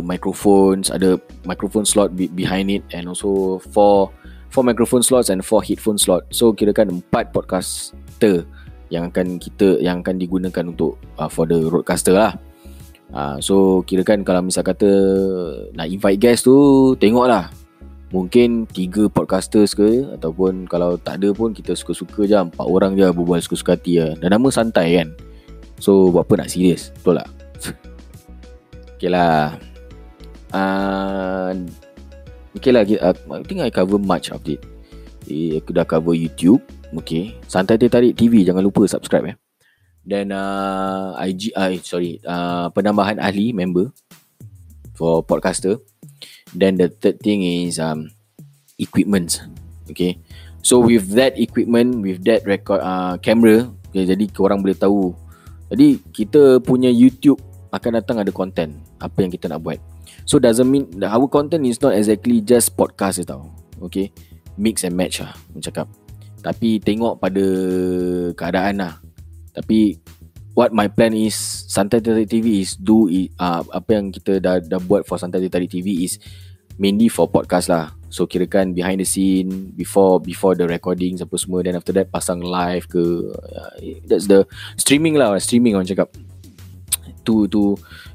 microphones, 0.00 0.88
ada 0.88 1.20
microphone 1.44 1.84
slot 1.84 2.14
behind 2.14 2.70
it 2.72 2.80
and 2.96 3.10
also 3.10 3.60
four 3.74 4.08
four 4.48 4.64
microphone 4.64 5.04
slots 5.04 5.28
and 5.28 5.44
four 5.44 5.60
headphone 5.60 5.98
slot. 5.98 6.24
So 6.30 6.56
kira 6.56 6.72
kan 6.72 6.88
empat 6.88 7.36
podcaster 7.36 8.48
yang 8.88 9.12
akan 9.12 9.36
kita 9.36 9.82
yang 9.84 10.00
akan 10.00 10.16
digunakan 10.16 10.64
untuk 10.72 10.96
uh, 11.20 11.28
for 11.28 11.44
the 11.44 11.60
roadcaster 11.68 12.16
lah. 12.16 12.40
Uh, 13.08 13.40
so 13.40 13.80
kira 13.88 14.04
kan 14.04 14.20
kalau 14.20 14.44
misal 14.44 14.60
kata 14.60 14.88
nak 15.72 15.88
invite 15.88 16.20
guest 16.20 16.44
tu 16.44 16.56
tengoklah. 17.00 17.48
Mungkin 18.08 18.64
tiga 18.72 19.04
podcasters 19.12 19.76
ke 19.76 20.16
Ataupun 20.16 20.64
kalau 20.64 20.96
tak 20.96 21.20
ada 21.20 21.28
pun 21.36 21.52
Kita 21.52 21.76
suka-suka 21.76 22.24
je 22.24 22.32
Empat 22.32 22.64
orang 22.64 22.96
je 22.96 23.04
berbual 23.04 23.36
suka-suka 23.44 23.76
hati 23.76 24.00
lah 24.00 24.16
Dan 24.16 24.32
nama 24.32 24.48
santai 24.48 24.96
kan. 24.96 25.12
So 25.76 26.08
buat 26.08 26.24
apa 26.24 26.44
nak 26.44 26.48
serius 26.48 26.88
Betul 27.00 27.20
tak? 27.20 27.28
Okay 28.98 29.10
lah. 29.12 29.54
Uh, 30.50 31.52
Okay 32.56 32.72
lah. 32.72 32.82
I 32.82 33.44
think 33.46 33.60
I 33.62 33.70
cover 33.70 34.00
much 34.00 34.32
it. 34.32 34.58
Eh, 35.28 35.60
Aku 35.60 35.76
dah 35.76 35.84
cover 35.84 36.16
YouTube. 36.16 36.64
Okay 37.04 37.36
Santai 37.44 37.76
Tertarik 37.76 38.16
TV 38.16 38.40
Jangan 38.40 38.64
lupa 38.64 38.88
subscribe 38.88 39.36
eh 39.36 39.47
Dan 40.08 40.32
uh, 40.32 41.12
IG 41.20 41.52
uh, 41.52 41.76
Sorry 41.84 42.16
uh, 42.24 42.72
Penambahan 42.72 43.20
ahli 43.20 43.52
member 43.52 43.92
For 44.96 45.20
podcaster 45.20 45.76
Then 46.56 46.80
the 46.80 46.88
third 46.88 47.20
thing 47.20 47.44
is 47.44 47.76
um, 47.76 48.08
Equipment 48.80 49.44
Okay 49.92 50.16
So 50.64 50.80
with 50.80 51.12
that 51.12 51.36
equipment 51.36 52.00
With 52.00 52.24
that 52.24 52.48
record 52.48 52.80
uh, 52.80 53.20
camera 53.20 53.68
okay, 53.92 54.08
Jadi 54.08 54.32
korang 54.32 54.64
boleh 54.64 54.80
tahu 54.80 55.12
Jadi 55.68 56.00
kita 56.16 56.64
punya 56.64 56.88
YouTube 56.88 57.44
akan 57.72 58.00
datang 58.00 58.16
ada 58.20 58.32
content 58.32 58.72
apa 58.96 59.20
yang 59.20 59.30
kita 59.32 59.48
nak 59.48 59.60
buat. 59.60 59.78
So 60.24 60.40
doesn't 60.40 60.68
mean 60.68 60.88
our 61.04 61.28
content 61.28 61.64
is 61.68 61.80
not 61.80 61.96
exactly 61.96 62.40
just 62.40 62.76
podcast 62.76 63.24
tau. 63.28 63.48
Okay. 63.88 64.12
Mix 64.58 64.82
and 64.82 64.96
match 64.96 65.22
lah 65.22 65.36
cakap. 65.62 65.86
Tapi 66.42 66.82
tengok 66.82 67.20
pada 67.22 67.44
keadaan 68.34 68.82
lah. 68.82 68.94
Tapi 69.54 70.00
what 70.58 70.74
my 70.74 70.90
plan 70.90 71.14
is 71.14 71.36
Santai 71.70 72.02
Tarik 72.02 72.26
TV 72.26 72.66
is 72.66 72.74
do 72.74 73.06
uh, 73.38 73.62
apa 73.70 73.90
yang 73.94 74.10
kita 74.10 74.42
dah 74.42 74.58
dah 74.58 74.80
buat 74.82 75.06
for 75.06 75.14
Santai 75.14 75.46
Tarik 75.46 75.70
TV 75.70 76.02
is 76.02 76.18
mainly 76.78 77.06
for 77.06 77.30
podcast 77.30 77.70
lah. 77.70 77.94
So 78.08 78.24
kirakan 78.24 78.72
behind 78.72 79.04
the 79.04 79.08
scene 79.08 79.76
before 79.76 80.16
before 80.18 80.56
the 80.56 80.64
recording 80.64 81.20
apa 81.20 81.36
semua 81.36 81.60
then 81.60 81.76
after 81.76 81.92
that 81.92 82.08
pasang 82.08 82.40
live 82.40 82.88
ke 82.88 83.04
uh, 83.36 83.76
that's 84.08 84.24
the 84.24 84.48
streaming 84.80 85.12
lah 85.12 85.36
streaming 85.36 85.76
orang 85.76 85.84
cakap 85.84 86.08
itu 87.28 87.44
itu 87.44 87.64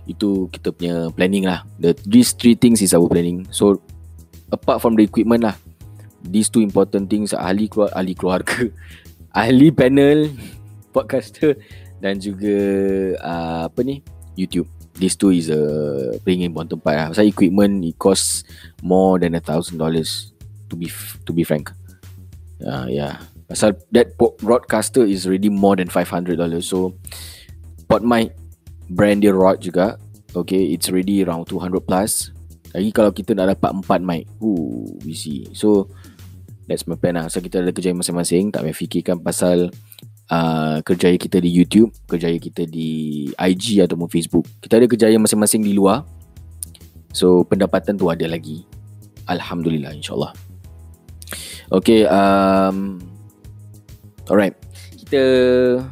itu 0.10 0.30
kita 0.50 0.74
punya 0.74 0.96
planning 1.14 1.46
lah. 1.46 1.62
The 1.78 1.94
these 2.04 2.34
three 2.34 2.58
things 2.58 2.82
is 2.82 2.98
our 2.98 3.06
planning. 3.06 3.46
So 3.54 3.80
apart 4.50 4.82
from 4.82 4.98
the 4.98 5.06
equipment 5.06 5.46
lah, 5.46 5.56
these 6.26 6.50
two 6.50 6.66
important 6.66 7.14
things 7.14 7.38
ahli 7.38 7.70
keluar 7.70 7.94
ahli 7.94 8.18
keluarga, 8.18 8.68
ahli 9.46 9.70
panel, 9.70 10.34
podcaster 10.94 11.58
dan 11.98 12.22
juga 12.22 12.56
uh, 13.18 13.68
apa 13.68 13.82
ni 13.82 14.06
YouTube. 14.38 14.70
These 14.94 15.18
two 15.18 15.34
is 15.34 15.50
a 15.50 15.62
bring 16.22 16.46
important 16.46 16.86
part 16.86 16.96
lah. 17.02 17.08
Pasal 17.10 17.26
equipment 17.26 17.82
it 17.82 17.98
cost 17.98 18.46
more 18.86 19.18
than 19.18 19.34
a 19.34 19.42
thousand 19.42 19.82
dollars 19.82 20.38
to 20.70 20.78
be 20.78 20.94
to 21.26 21.34
be 21.34 21.42
frank. 21.42 21.74
Uh, 22.62 22.86
yeah. 22.86 23.18
Pasal 23.50 23.74
that 23.90 24.14
broadcaster 24.18 25.02
is 25.02 25.26
already 25.26 25.50
more 25.50 25.74
than 25.74 25.90
five 25.90 26.14
hundred 26.14 26.38
dollars. 26.38 26.70
So 26.70 26.94
pod 27.90 28.06
mic 28.06 28.38
brand 28.94 29.26
Rod 29.26 29.60
juga 29.60 29.98
Okay 30.34 30.74
it's 30.74 30.90
already 30.90 31.22
around 31.22 31.46
200 31.46 31.78
plus 31.86 32.34
Lagi 32.74 32.90
kalau 32.90 33.14
kita 33.14 33.38
nak 33.38 33.54
dapat 33.54 34.02
4 34.02 34.02
mic 34.02 34.26
Ooh 34.42 34.98
we 35.06 35.14
see 35.14 35.46
So 35.54 35.90
That's 36.66 36.90
my 36.90 36.98
plan 36.98 37.22
lah 37.22 37.30
So 37.30 37.38
kita 37.38 37.62
ada 37.62 37.70
kerjaya 37.70 37.94
masing-masing 37.94 38.50
Tak 38.50 38.66
payah 38.66 38.74
fikirkan 38.74 39.18
pasal 39.22 39.70
uh, 40.34 40.78
Kerjaya 40.82 41.14
kita 41.22 41.38
di 41.38 41.54
YouTube 41.54 41.94
Kerjaya 42.10 42.42
kita 42.42 42.66
di 42.66 43.30
IG 43.38 43.86
ataupun 43.86 44.10
Facebook 44.10 44.50
Kita 44.58 44.82
ada 44.82 44.90
kerjaya 44.90 45.14
masing-masing 45.22 45.62
di 45.62 45.78
luar 45.78 46.02
So 47.14 47.46
pendapatan 47.46 47.94
tu 47.94 48.10
ada 48.10 48.26
lagi 48.26 48.66
Alhamdulillah 49.30 49.94
insyaAllah 49.94 50.34
Okay 51.70 52.10
um, 52.10 52.98
Alright 54.26 54.58
kita 55.14 55.30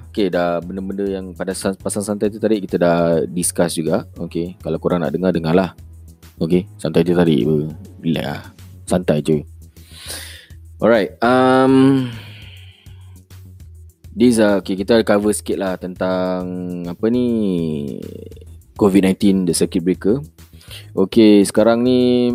okay 0.10 0.33
dah 0.33 0.57
benda-benda 0.65 1.05
yang 1.05 1.38
pada 1.38 1.53
pasal 1.53 2.01
santai 2.01 2.33
tu 2.33 2.41
tadi 2.41 2.57
kita 2.57 2.81
dah 2.81 3.21
discuss 3.29 3.77
juga. 3.77 4.10
Okay, 4.17 4.57
kalau 4.57 4.81
korang 4.81 5.05
nak 5.05 5.13
dengar 5.13 5.29
dengarlah. 5.29 5.77
Okay, 6.41 6.65
santai 6.81 7.05
tu 7.05 7.13
tadi 7.13 7.45
relax 8.01 8.25
lah. 8.25 8.41
Santai 8.89 9.21
je. 9.21 9.45
Alright, 10.81 11.21
um 11.21 12.10
These 14.12 14.44
are, 14.44 14.60
okay, 14.60 14.75
kita 14.75 15.08
cover 15.08 15.32
sikit 15.32 15.56
lah 15.56 15.80
tentang 15.80 16.44
apa 16.84 17.06
ni 17.08 17.27
COVID-19, 18.75 19.48
the 19.48 19.56
circuit 19.56 19.88
breaker. 19.88 20.20
Okay, 20.91 21.48
sekarang 21.48 21.88
ni 21.88 22.32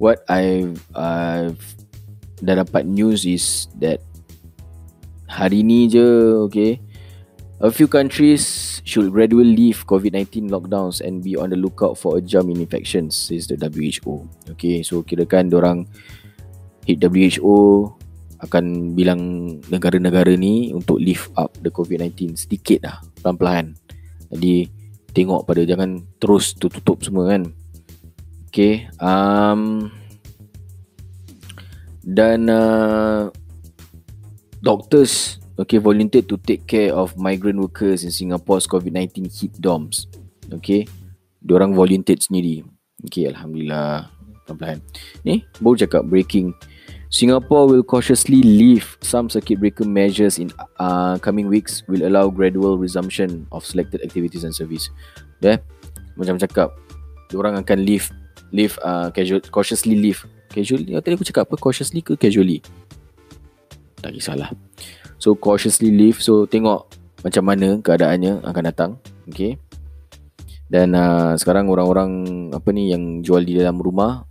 what 0.00 0.24
I've 0.32 0.80
I've 0.96 1.60
dah 2.40 2.64
dapat 2.64 2.88
news 2.88 3.28
is 3.28 3.68
that 3.80 4.00
hari 5.28 5.60
ni 5.60 5.92
je, 5.92 6.04
okay, 6.48 6.80
a 7.60 7.68
few 7.68 7.88
countries 7.88 8.80
should 8.84 9.12
gradually 9.12 9.52
leave 9.52 9.84
COVID-19 9.84 10.48
lockdowns 10.48 11.04
and 11.04 11.20
be 11.20 11.36
on 11.36 11.52
the 11.52 11.58
lookout 11.60 12.00
for 12.00 12.16
a 12.16 12.24
jump 12.24 12.48
in 12.48 12.60
infections, 12.60 13.12
says 13.12 13.44
the 13.48 13.60
WHO. 13.60 14.24
Okay, 14.56 14.80
so 14.80 15.04
kirakan 15.04 15.52
orang 15.52 15.84
WHO 16.88 17.92
akan 18.40 18.92
bilang 18.92 19.20
negara-negara 19.72 20.36
ni 20.36 20.72
untuk 20.72 21.00
lift 21.00 21.32
up 21.36 21.52
the 21.64 21.72
COVID-19 21.72 22.36
sedikit 22.36 22.84
dah, 22.84 22.98
pelan-pelan. 23.20 23.72
Jadi 24.32 24.68
tengok 25.16 25.48
pada 25.48 25.64
jangan 25.64 26.04
terus 26.20 26.52
tutup 26.52 27.00
semua 27.00 27.32
kan. 27.32 27.48
Okay, 28.52 28.88
um, 29.00 29.92
dan 32.00 32.48
uh, 32.48 33.28
doctors 34.64 35.36
okay 35.56 35.76
volunteered 35.76 36.28
to 36.28 36.40
take 36.40 36.64
care 36.64 36.92
of 36.92 37.16
migrant 37.20 37.60
workers 37.60 38.04
in 38.04 38.12
Singapore's 38.12 38.68
COVID-19 38.68 39.28
heat 39.28 39.52
domes. 39.60 40.08
Okay, 40.52 40.84
diorang 41.40 41.72
volunteered 41.72 42.20
sendiri. 42.20 42.64
Okay, 43.04 43.28
alhamdulillah. 43.28 44.12
Pelan-pelan. 44.46 44.78
Ni 45.26 45.42
baru 45.58 45.76
cakap 45.84 46.02
breaking. 46.06 46.54
Singapore 47.06 47.70
will 47.70 47.86
cautiously 47.86 48.42
lift 48.42 48.98
some 49.04 49.30
circuit 49.30 49.62
breaker 49.62 49.86
measures 49.86 50.42
in 50.42 50.50
uh, 50.82 51.16
coming 51.22 51.46
weeks 51.46 51.86
will 51.86 52.02
allow 52.02 52.26
gradual 52.28 52.76
resumption 52.76 53.46
of 53.54 53.62
selected 53.62 54.02
activities 54.02 54.42
and 54.42 54.50
service. 54.50 54.90
Yeah, 55.38 55.62
macam 56.18 56.42
cakap, 56.42 56.74
orang 57.30 57.54
akan 57.62 57.78
lift 57.86 58.10
lift 58.50 58.78
uh, 58.82 59.14
casual 59.14 59.42
cautiously 59.48 59.98
lift 59.98 60.26
casually. 60.50 60.94
Oh, 60.96 61.02
tadi 61.02 61.14
aku 61.14 61.26
cakap 61.26 61.46
apa? 61.46 61.56
Cautiously 61.58 62.02
ke 62.02 62.18
casually? 62.18 62.58
Tak 64.02 64.12
kisahlah. 64.16 64.50
So 65.22 65.38
cautiously 65.38 65.94
lift. 65.94 66.22
So 66.22 66.44
tengok 66.44 66.90
macam 67.22 67.42
mana 67.46 67.78
keadaannya 67.80 68.42
akan 68.42 68.62
datang. 68.66 68.90
Okay. 69.30 69.58
Dan 70.66 70.98
uh, 70.98 71.38
sekarang 71.38 71.70
orang-orang 71.70 72.10
apa 72.50 72.68
ni 72.74 72.90
yang 72.90 73.22
jual 73.22 73.46
di 73.46 73.54
dalam 73.54 73.78
rumah 73.78 74.26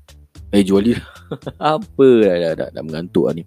eh 0.54 0.62
jual 0.62 0.82
di 0.84 0.94
apa 1.74 2.08
dah, 2.22 2.36
dah, 2.38 2.52
dah, 2.54 2.68
dah 2.70 2.84
mengantuk 2.84 3.30
lah 3.30 3.34
ni. 3.38 3.44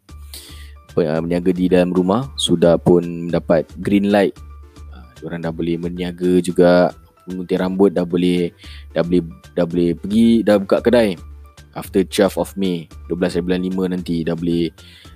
Berniaga 0.99 1.55
di 1.55 1.71
dalam 1.71 1.95
rumah 1.95 2.35
sudah 2.35 2.75
pun 2.75 3.31
dapat 3.31 3.71
green 3.79 4.11
light. 4.11 4.35
Uh, 4.91 5.31
orang 5.31 5.47
dah 5.47 5.55
boleh 5.55 5.79
berniaga 5.79 6.43
juga. 6.43 6.91
Pengunting 7.29 7.61
rambut 7.61 7.93
dah 7.93 8.09
boleh 8.09 8.51
dah 8.97 9.05
boleh 9.05 9.21
dah 9.53 9.69
boleh 9.69 9.93
pergi 9.95 10.43
dah 10.43 10.57
buka 10.59 10.81
kedai. 10.83 11.15
After 11.77 12.03
12 12.03 12.41
of 12.41 12.51
May 12.59 12.91
12 13.07 13.45
bulan 13.47 13.63
5 13.63 13.95
nanti 13.95 14.27
dah 14.27 14.35
boleh 14.35 14.73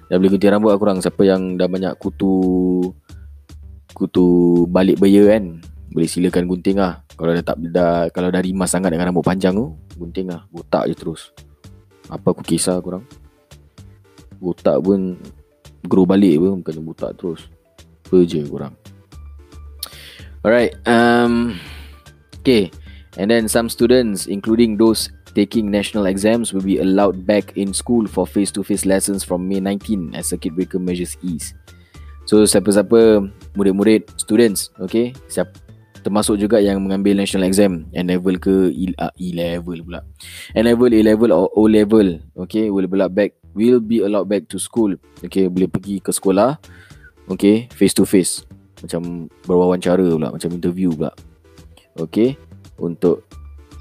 dah 0.06 0.20
boleh 0.20 0.30
gunting 0.36 0.52
rambut 0.52 0.70
lah 0.70 0.78
korang 0.78 0.98
siapa 1.02 1.24
yang 1.26 1.58
dah 1.58 1.66
banyak 1.66 1.96
kutu 1.98 2.34
kutu 3.96 4.26
balik 4.70 5.00
baya 5.02 5.34
kan 5.34 5.58
boleh 5.90 6.08
silakan 6.08 6.46
gunting 6.46 6.78
lah. 6.78 7.02
Kalau 7.16 7.32
dah 7.34 7.44
tak 7.44 7.56
dah 7.72 8.06
kalau 8.12 8.28
dah 8.30 8.44
rimas 8.44 8.70
sangat 8.70 8.94
dengan 8.94 9.10
rambut 9.10 9.24
panjang 9.24 9.56
tu 9.56 9.74
gunting 9.96 10.30
lah. 10.30 10.46
Botak 10.52 10.86
je 10.86 10.94
terus 10.94 11.32
apa 12.12 12.36
aku 12.36 12.44
kisah 12.44 12.76
korang? 12.84 13.08
Botak 14.36 14.84
pun 14.84 15.16
grow 15.88 16.04
balik 16.04 16.36
pun 16.36 16.60
bukannya 16.60 16.82
botak 16.84 17.16
terus. 17.16 17.48
Apa 18.06 18.28
je 18.28 18.44
korang. 18.44 18.76
Alright 20.44 20.76
um, 20.84 21.56
okay. 22.44 22.68
And 23.16 23.32
then 23.32 23.48
some 23.48 23.72
students 23.72 24.28
including 24.28 24.76
those 24.76 25.08
taking 25.32 25.72
national 25.72 26.04
exams 26.04 26.52
will 26.52 26.64
be 26.64 26.78
allowed 26.78 27.24
back 27.24 27.56
in 27.56 27.72
school 27.72 28.04
for 28.04 28.28
face-to-face 28.28 28.84
lessons 28.84 29.24
from 29.24 29.48
May 29.48 29.60
19 29.60 30.12
as 30.14 30.28
circuit 30.28 30.52
breaker 30.52 30.78
measures 30.78 31.16
ease. 31.24 31.56
So 32.28 32.44
siapa-siapa 32.44 33.32
murid-murid 33.56 34.06
students, 34.20 34.70
okay, 34.78 35.16
siap 35.26 35.50
termasuk 36.02 36.36
juga 36.36 36.58
yang 36.58 36.82
mengambil 36.82 37.16
national 37.16 37.46
exam 37.46 37.86
N 37.94 38.10
level 38.10 38.36
ke 38.36 38.70
E, 38.74 38.90
uh, 38.98 39.14
e 39.16 39.32
level 39.32 39.80
pula. 39.86 40.00
N 40.52 40.66
level, 40.66 40.90
A 40.90 41.00
level 41.00 41.30
or 41.30 41.46
O 41.54 41.70
level, 41.70 42.20
okay, 42.34 42.68
will 42.68 42.90
be 42.90 42.98
allowed 42.98 43.14
back 43.14 43.32
will 43.54 43.80
be 43.80 44.02
allowed 44.02 44.28
back 44.28 44.48
to 44.50 44.58
school. 44.58 44.96
Okay, 45.24 45.48
boleh 45.48 45.68
pergi 45.68 46.02
ke 46.02 46.10
sekolah. 46.10 46.58
Okay, 47.30 47.70
face 47.72 47.94
to 47.94 48.04
face. 48.04 48.44
Macam 48.82 49.30
berwawancara 49.46 50.02
pula, 50.02 50.34
macam 50.34 50.50
interview 50.52 50.90
pula. 50.92 51.14
Okay, 51.94 52.34
untuk 52.80 53.22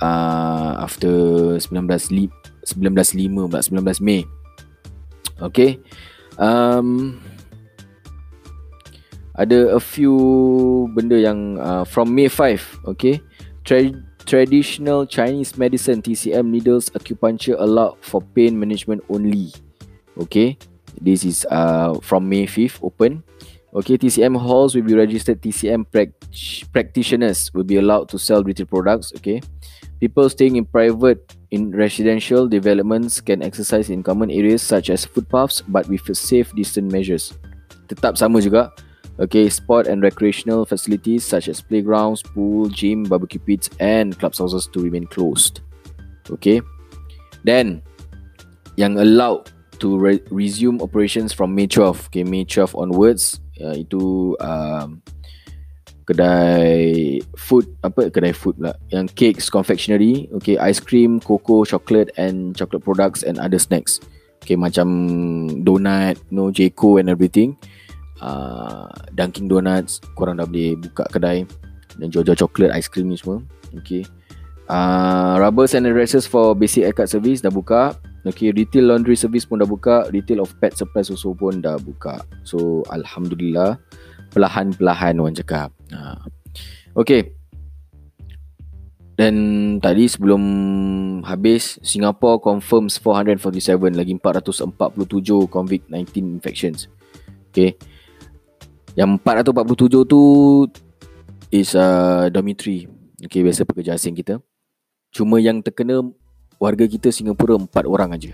uh, 0.03 0.77
after 0.79 1.55
19 1.57 2.15
li 2.15 2.25
19.5 2.61 3.49
pula 3.49 3.59
19 3.59 4.05
Mei. 4.05 4.21
Okay. 5.41 5.81
Um, 6.37 7.17
ada 9.41 9.73
a 9.73 9.81
few 9.81 10.85
benda 10.93 11.17
yang 11.17 11.57
uh, 11.57 11.81
from 11.81 12.13
May 12.13 12.29
5, 12.29 12.93
okay. 12.93 13.17
Tra- 13.65 13.97
traditional 14.29 15.09
Chinese 15.09 15.57
medicine 15.57 16.01
TCM 16.01 16.53
needles 16.53 16.93
acupuncture 16.93 17.57
allowed 17.57 17.97
for 18.05 18.21
pain 18.21 18.53
management 18.53 19.01
only. 19.09 19.49
Okay. 20.17 20.61
This 21.01 21.25
is 21.25 21.47
uh, 21.49 21.97
from 22.05 22.29
May 22.29 22.45
5th 22.45 22.83
open. 22.83 23.23
Okay, 23.71 23.95
TCM 23.97 24.35
halls 24.35 24.75
will 24.75 24.83
be 24.83 24.93
registered 24.93 25.41
TCM 25.41 25.87
prac- 25.87 26.11
practitioners 26.75 27.47
will 27.53 27.63
be 27.63 27.77
allowed 27.79 28.09
to 28.11 28.19
sell 28.19 28.43
retail 28.43 28.67
products. 28.67 29.15
Okay, 29.15 29.39
people 30.03 30.27
staying 30.27 30.59
in 30.59 30.67
private 30.67 31.23
in 31.55 31.71
residential 31.71 32.51
developments 32.51 33.23
can 33.23 33.39
exercise 33.39 33.89
in 33.89 34.03
common 34.03 34.29
areas 34.29 34.59
such 34.59 34.91
as 34.91 35.07
footpaths 35.07 35.63
but 35.63 35.87
with 35.87 36.03
safe 36.11 36.51
distance 36.51 36.91
measures. 36.91 37.31
Tetap 37.87 38.19
sama 38.19 38.43
juga. 38.43 38.75
Okay, 39.19 39.49
sport 39.49 39.87
and 39.87 40.01
recreational 40.01 40.65
facilities 40.65 41.23
such 41.23 41.47
as 41.47 41.61
playgrounds, 41.61 42.23
pool, 42.23 42.69
gym, 42.69 43.03
barbecue 43.03 43.39
pits 43.39 43.69
and 43.79 44.17
club 44.17 44.33
houses 44.35 44.67
to 44.73 44.79
remain 44.79 45.05
closed. 45.05 45.61
Okay, 46.29 46.61
then 47.43 47.81
yang 48.77 48.97
allowed 48.97 49.51
to 49.79 49.97
re- 49.97 50.23
resume 50.31 50.81
operations 50.81 51.33
from 51.33 51.53
May 51.53 51.67
12. 51.67 52.07
Okay, 52.07 52.23
May 52.23 52.45
12 52.45 52.75
onwards 52.75 53.41
uh, 53.61 53.75
itu 53.77 54.33
um, 54.39 55.03
kedai 56.11 57.21
food 57.37 57.69
apa 57.85 58.09
kedai 58.09 58.33
food 58.33 58.57
pula 58.57 58.73
yang 58.89 59.07
cakes 59.13 59.47
confectionery 59.47 60.27
okay 60.33 60.57
ice 60.57 60.81
cream 60.81 61.21
cocoa 61.21 61.63
chocolate 61.63 62.09
and 62.17 62.57
chocolate 62.57 62.83
products 62.83 63.21
and 63.23 63.37
other 63.37 63.61
snacks 63.61 64.01
okay 64.41 64.57
macam 64.57 64.89
donut 65.61 66.17
no 66.33 66.49
Jco 66.49 66.99
and 66.99 67.07
everything 67.07 67.55
uh, 68.21 68.87
Dunkin 69.11 69.49
Donuts 69.49 69.99
korang 70.15 70.37
dah 70.39 70.47
boleh 70.47 70.77
buka 70.77 71.09
kedai 71.11 71.43
dan 71.99 72.07
jual-jual 72.07 72.71
ice 72.71 72.87
cream 72.87 73.11
ni 73.11 73.19
semua 73.19 73.43
okay 73.75 74.07
uh, 74.71 75.35
rubber 75.41 75.67
sanitizers 75.67 76.29
for 76.29 76.55
basic 76.55 76.87
haircut 76.87 77.11
service 77.11 77.43
dah 77.43 77.51
buka 77.51 77.99
Okay, 78.21 78.53
retail 78.53 78.93
laundry 78.93 79.17
service 79.17 79.49
pun 79.49 79.57
dah 79.57 79.65
buka, 79.65 80.05
retail 80.13 80.45
of 80.45 80.53
pet 80.61 80.77
supplies 80.77 81.09
also 81.09 81.33
pun 81.33 81.57
dah 81.57 81.81
buka. 81.81 82.21
So, 82.45 82.85
alhamdulillah, 82.93 83.81
perlahan-perlahan 84.29 85.17
orang 85.17 85.33
cakap. 85.41 85.73
Ha. 85.89 86.21
Okay. 86.93 87.33
Dan 89.17 89.33
tadi 89.81 90.05
sebelum 90.05 90.41
habis, 91.25 91.81
Singapore 91.81 92.37
confirms 92.37 93.01
447 93.01 93.97
lagi 93.97 94.13
447 94.21 95.49
COVID-19 95.49 96.21
infections. 96.21 96.85
Okay. 97.49 97.73
Yang 98.95 99.23
447 99.23 100.11
tu 100.11 100.21
is 101.51 101.75
uh, 101.75 102.27
dormitory. 102.27 102.87
Okay, 103.21 103.45
biasa 103.45 103.63
pekerja 103.63 103.95
asing 103.95 104.17
kita. 104.17 104.41
Cuma 105.11 105.37
yang 105.37 105.59
terkena 105.59 106.01
warga 106.57 106.87
kita 106.87 107.11
Singapura 107.11 107.59
empat 107.59 107.85
orang 107.87 108.15
aja. 108.15 108.33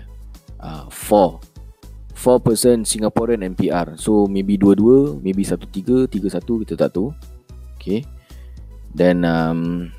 Uh, 0.58 0.86
four. 0.90 1.42
Four 2.18 2.42
person 2.42 2.82
Singaporean 2.82 3.46
and 3.46 3.54
PR. 3.54 3.94
So 3.94 4.26
maybe 4.26 4.58
dua-dua, 4.58 5.14
maybe 5.22 5.46
satu 5.46 5.70
tiga, 5.70 6.10
tiga 6.10 6.26
satu 6.30 6.62
kita 6.66 6.74
tak 6.74 6.98
tahu. 6.98 7.14
Okay. 7.78 8.02
Then 8.90 9.22
um, 9.22 9.94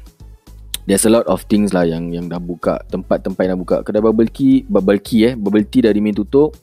there's 0.84 1.08
a 1.08 1.12
lot 1.14 1.24
of 1.30 1.46
things 1.48 1.72
lah 1.72 1.88
yang 1.88 2.12
yang 2.12 2.28
dah 2.28 2.42
buka 2.42 2.84
tempat-tempat 2.92 3.40
yang 3.46 3.54
dah 3.56 3.62
buka. 3.62 3.76
Kedai 3.88 4.04
bubble 4.04 4.28
tea, 4.28 4.68
bubble 4.68 5.00
tea 5.00 5.32
eh, 5.32 5.34
bubble 5.40 5.64
tea 5.64 5.88
dah 5.88 5.94
dimin 5.96 6.18
tutup. 6.18 6.58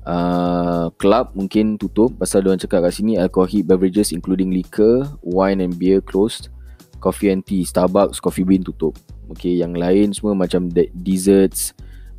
Uh, 0.00 0.88
club 0.96 1.36
mungkin 1.36 1.76
tutup 1.76 2.16
pasal 2.16 2.40
dia 2.40 2.56
cakap 2.56 2.88
kat 2.88 2.92
sini 2.96 3.20
alcoholic 3.20 3.68
beverages 3.68 4.16
including 4.16 4.48
liquor, 4.48 5.04
wine 5.20 5.60
and 5.60 5.76
beer 5.76 6.00
closed. 6.00 6.48
Coffee 7.00 7.32
and 7.32 7.40
tea, 7.40 7.64
Starbucks, 7.64 8.20
Coffee 8.20 8.44
Bean 8.44 8.60
tutup. 8.60 8.92
Okay, 9.32 9.56
yang 9.56 9.72
lain 9.72 10.12
semua 10.12 10.36
macam 10.36 10.68
de- 10.68 10.92
desserts, 10.92 11.72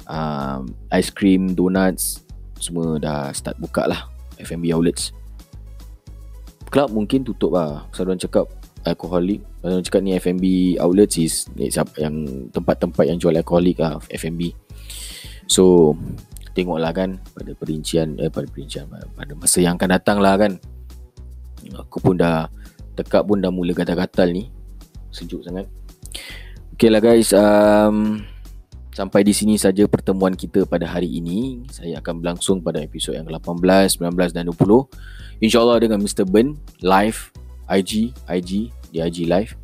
um, 0.09 0.73
ice 0.89 1.13
cream, 1.13 1.53
donuts, 1.53 2.25
semua 2.57 2.97
dah 2.97 3.29
start 3.29 3.61
buka 3.61 3.85
lah. 3.85 4.09
F&B 4.41 4.73
outlets. 4.73 5.13
Club 6.73 6.89
mungkin 6.97 7.21
tutup 7.21 7.53
lah. 7.53 7.85
Pasal 7.93 8.09
orang 8.09 8.21
cakap 8.21 8.49
alcoholic. 8.81 9.45
Pasal 9.61 9.77
orang 9.77 9.85
cakap 9.85 10.01
ni 10.01 10.11
F&B 10.17 10.45
outlets 10.81 11.15
is 11.21 11.45
ni, 11.53 11.69
yang 12.01 12.49
tempat-tempat 12.49 13.05
yang 13.05 13.21
jual 13.21 13.37
alcoholic 13.37 13.77
lah, 13.77 14.01
F&B. 14.09 14.57
So 15.45 15.93
tengoklah 16.51 16.91
kan 16.91 17.19
pada 17.31 17.51
perincian 17.55 18.19
eh 18.19 18.27
pada 18.27 18.47
perincian 18.47 18.87
pada 18.89 19.33
masa 19.35 19.63
yang 19.63 19.79
akan 19.79 19.89
datang 19.95 20.17
lah 20.19 20.35
kan. 20.35 20.59
Aku 21.71 22.01
pun 22.01 22.17
dah 22.17 22.49
tekak 22.97 23.23
pun 23.23 23.39
dah 23.39 23.53
mula 23.53 23.71
gatal-gatal 23.71 24.33
ni. 24.33 24.49
Sejuk 25.11 25.43
sangat. 25.43 25.67
Okay 26.75 26.89
lah 26.89 26.97
guys, 26.97 27.29
um, 27.35 28.25
sampai 28.89 29.21
di 29.21 29.31
sini 29.31 29.55
saja 29.55 29.85
pertemuan 29.85 30.33
kita 30.33 30.65
pada 30.65 30.89
hari 30.89 31.07
ini. 31.07 31.61
Saya 31.69 32.01
akan 32.01 32.19
berlangsung 32.19 32.59
pada 32.65 32.81
episod 32.81 33.13
yang 33.13 33.29
ke-18, 33.29 34.01
19 34.01 34.33
dan 34.33 34.49
20. 34.49 34.89
InsyaAllah 35.45 35.77
dengan 35.77 36.01
Mr. 36.01 36.25
Ben 36.25 36.57
live 36.81 37.29
IG, 37.69 38.11
IG, 38.27 38.73
di 38.91 38.97
IG 38.99 39.29
live 39.29 39.55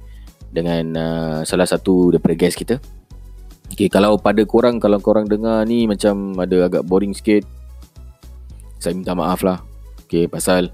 dengan 0.54 0.84
uh, 0.96 1.40
salah 1.44 1.68
satu 1.68 2.16
daripada 2.16 2.38
guest 2.38 2.56
kita. 2.56 2.80
Okay, 3.78 3.94
kalau 3.94 4.18
pada 4.18 4.42
korang, 4.42 4.82
kalau 4.82 4.98
korang 4.98 5.30
dengar 5.30 5.62
ni 5.62 5.86
macam 5.86 6.34
ada 6.42 6.66
agak 6.66 6.82
boring 6.82 7.14
sikit, 7.14 7.46
saya 8.82 8.98
minta 8.98 9.14
maaf 9.14 9.46
lah. 9.46 9.62
Okay, 10.10 10.26
pasal 10.26 10.74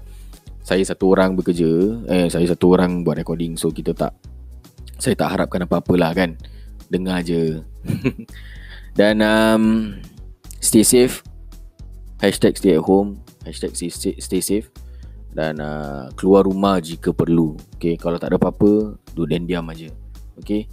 saya 0.64 0.80
satu 0.88 1.12
orang 1.12 1.36
bekerja, 1.36 2.00
eh 2.08 2.32
saya 2.32 2.48
satu 2.48 2.72
orang 2.72 3.04
buat 3.04 3.20
recording, 3.20 3.60
so 3.60 3.68
kita 3.68 3.92
tak, 3.92 4.16
saya 4.96 5.12
tak 5.20 5.36
harapkan 5.36 5.68
apa-apa 5.68 5.92
lah 6.00 6.16
kan. 6.16 6.40
Dengar 6.88 7.20
je. 7.20 7.60
Dan 8.98 9.20
um, 9.20 9.64
stay 10.64 10.80
safe. 10.80 11.20
Hashtag 12.24 12.56
stay 12.56 12.80
at 12.80 12.88
home. 12.88 13.20
Hashtag 13.44 13.76
stay, 13.76 14.16
stay, 14.16 14.40
safe. 14.40 14.72
Dan 15.28 15.60
uh, 15.60 16.08
keluar 16.16 16.48
rumah 16.48 16.80
jika 16.80 17.12
perlu. 17.12 17.60
Okay, 17.76 18.00
kalau 18.00 18.16
tak 18.16 18.32
ada 18.32 18.40
apa-apa, 18.40 18.96
duduk 19.12 19.28
dan 19.28 19.44
diam 19.44 19.68
aja. 19.68 19.92
Okay. 20.40 20.64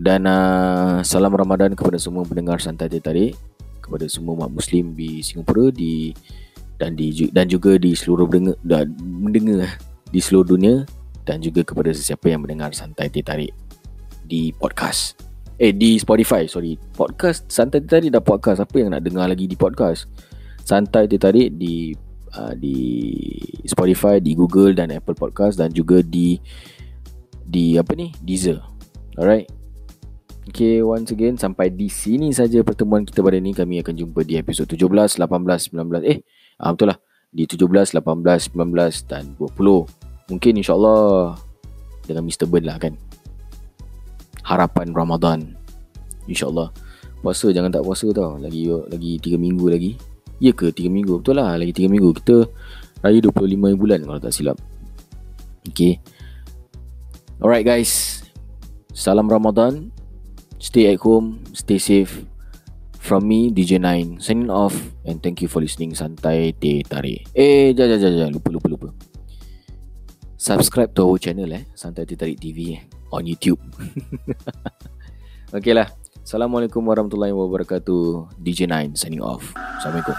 Dan 0.00 0.24
uh, 0.24 1.04
salam 1.04 1.28
Ramadan 1.28 1.76
kepada 1.76 2.00
semua 2.00 2.24
pendengar 2.24 2.56
santai 2.56 2.88
tarik 2.88 3.36
kepada 3.84 4.08
semua 4.08 4.32
umat 4.32 4.48
muslim 4.48 4.96
di 4.96 5.20
Singapura 5.20 5.68
di 5.68 6.16
dan 6.80 6.96
di 6.96 7.12
dan 7.28 7.44
juga 7.44 7.76
di 7.76 7.92
seluruh 7.92 8.24
pendengar 8.24 8.56
dan 8.64 8.96
mendengar 8.96 9.76
di 10.08 10.20
seluruh 10.24 10.56
dunia 10.56 10.88
dan 11.28 11.44
juga 11.44 11.60
kepada 11.60 11.92
sesiapa 11.92 12.32
yang 12.32 12.40
mendengar 12.48 12.72
santai 12.72 13.12
tarik 13.12 13.52
di 14.24 14.56
podcast. 14.56 15.20
Eh 15.60 15.76
di 15.76 16.00
Spotify 16.00 16.48
sorry. 16.48 16.80
Podcast 16.96 17.44
Santai 17.52 17.84
Tadi 17.84 18.08
dah 18.08 18.24
podcast 18.24 18.64
Apa 18.64 18.80
yang 18.80 18.96
nak 18.96 19.04
dengar 19.04 19.28
lagi 19.28 19.44
di 19.44 19.60
podcast? 19.60 20.08
Santai 20.64 21.04
Tadi 21.04 21.52
di 21.52 21.92
uh, 22.32 22.56
Di 22.56 22.76
Spotify 23.68 24.24
Di 24.24 24.32
Google 24.32 24.72
dan 24.72 24.88
Apple 24.88 25.20
Podcast 25.20 25.60
Dan 25.60 25.68
juga 25.68 26.00
di 26.00 26.40
Di 27.44 27.76
apa 27.76 27.92
ni? 27.92 28.08
Deezer. 28.24 28.56
Alright 29.20 29.59
Okay 30.50 30.82
once 30.82 31.14
again 31.14 31.38
Sampai 31.38 31.70
di 31.70 31.86
sini 31.86 32.34
saja 32.34 32.60
Pertemuan 32.66 33.06
kita 33.06 33.22
pada 33.22 33.38
ni 33.38 33.54
Kami 33.54 33.80
akan 33.80 33.94
jumpa 33.94 34.26
di 34.26 34.34
episod 34.36 34.66
17 34.66 35.16
18 35.16 35.22
19 35.22 36.02
Eh 36.04 36.20
ah, 36.58 36.74
Betul 36.74 36.90
lah 36.90 36.98
Di 37.30 37.46
17 37.46 37.70
18 37.94 38.52
19 38.52 39.08
dan 39.08 39.24
20 39.38 40.34
Mungkin 40.34 40.52
insyaAllah 40.58 41.38
Dengan 42.04 42.22
Mr. 42.26 42.50
Ben 42.50 42.66
lah 42.66 42.76
kan 42.82 42.98
harapan 44.50 44.90
Ramadan. 44.90 45.54
InsyaAllah. 46.26 46.74
Puasa 47.22 47.54
jangan 47.54 47.70
tak 47.70 47.86
puasa 47.86 48.10
tau. 48.10 48.34
Lagi 48.42 48.66
lagi 48.66 49.22
3 49.22 49.38
minggu 49.38 49.70
lagi. 49.70 49.94
Ya 50.42 50.50
ke 50.50 50.74
3 50.74 50.90
minggu? 50.90 51.22
Betul 51.22 51.38
lah. 51.38 51.54
Lagi 51.54 51.70
3 51.70 51.86
minggu. 51.86 52.10
Kita 52.18 52.50
raya 53.06 53.18
25 53.22 53.78
bulan 53.78 54.02
kalau 54.02 54.18
tak 54.18 54.34
silap. 54.34 54.58
Okay. 55.70 56.02
Alright 57.38 57.62
guys. 57.62 58.24
Salam 58.90 59.30
Ramadan. 59.30 59.94
Stay 60.60 60.92
at 60.92 61.00
home. 61.00 61.40
Stay 61.56 61.80
safe. 61.80 62.28
From 63.00 63.24
me, 63.24 63.48
DJ9. 63.48 64.20
Signing 64.20 64.52
off. 64.52 64.76
And 65.08 65.24
thank 65.24 65.40
you 65.40 65.48
for 65.48 65.64
listening. 65.64 65.96
Santai 65.96 66.52
Teh 66.52 66.84
Tarik. 66.84 67.32
Eh, 67.32 67.72
jangan, 67.72 67.96
jangan, 67.96 68.16
jangan. 68.20 68.32
Lupa, 68.36 68.48
lupa, 68.52 68.68
lupa. 68.68 68.88
Subscribe 70.36 70.92
to 70.92 71.08
our 71.08 71.16
channel 71.16 71.48
eh. 71.48 71.64
Santai 71.72 72.04
Teh 72.04 72.14
Tarik 72.14 72.36
TV 72.36 72.76
eh. 72.76 72.80
On 73.10 73.24
YouTube. 73.24 73.58
Okay 75.50 75.74
lah. 75.74 75.90
Assalamualaikum 76.22 76.78
warahmatullahi 76.86 77.34
wabarakatuh. 77.34 78.38
DJ9 78.38 78.94
signing 78.94 79.18
off. 79.18 79.50
Assalamualaikum. 79.82 80.14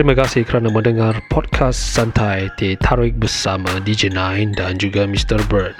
Terima 0.00 0.16
kasih 0.16 0.48
kerana 0.48 0.72
mendengar 0.72 1.20
podcast 1.28 1.76
santai 1.76 2.48
di 2.56 2.72
Tarik 2.72 3.20
bersama 3.20 3.68
DJ 3.84 4.08
Nine 4.08 4.56
dan 4.56 4.80
juga 4.80 5.04
Mr. 5.04 5.36
Bird. 5.44 5.76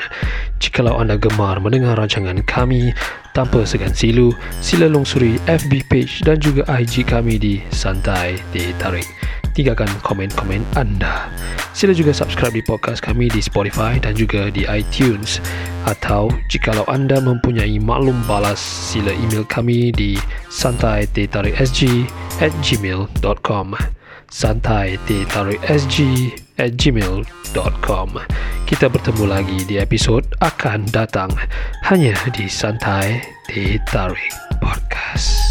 Jikalau 0.60 1.00
anda 1.00 1.16
gemar 1.16 1.56
mendengar 1.56 1.96
rancangan 1.96 2.44
kami 2.44 2.92
tanpa 3.32 3.64
segan 3.64 3.96
silu, 3.96 4.28
sila 4.60 4.92
lungsuri 4.92 5.40
FB 5.48 5.88
page 5.88 6.20
dan 6.20 6.36
juga 6.36 6.68
IG 6.68 7.08
kami 7.08 7.40
di 7.40 7.64
Santai 7.72 8.36
di 8.52 8.76
Tarik. 8.76 9.08
Tinggalkan 9.56 9.88
komen-komen 10.04 10.68
anda. 10.76 11.32
Sila 11.72 11.96
juga 11.96 12.12
subscribe 12.12 12.52
di 12.52 12.60
podcast 12.60 13.00
kami 13.00 13.32
di 13.32 13.40
Spotify 13.40 13.96
dan 13.96 14.12
juga 14.12 14.52
di 14.52 14.68
iTunes. 14.68 15.40
Atau 15.88 16.28
jikalau 16.52 16.84
anda 16.92 17.24
mempunyai 17.24 17.80
maklum 17.80 18.20
balas, 18.28 18.60
sila 18.60 19.16
email 19.16 19.48
kami 19.48 19.96
di 19.96 20.20
santai.sg 20.52 21.80
at 22.44 22.52
gmail.com 22.60 23.99
santai 24.30 24.94
sg 25.66 26.30
at 26.56 26.78
gmail.com 26.78 28.10
Kita 28.64 28.86
bertemu 28.86 29.24
lagi 29.26 29.58
di 29.66 29.82
episod 29.82 30.22
akan 30.38 30.86
datang 30.94 31.34
hanya 31.90 32.14
di 32.30 32.46
Santai 32.46 33.18
Tarik. 33.90 35.49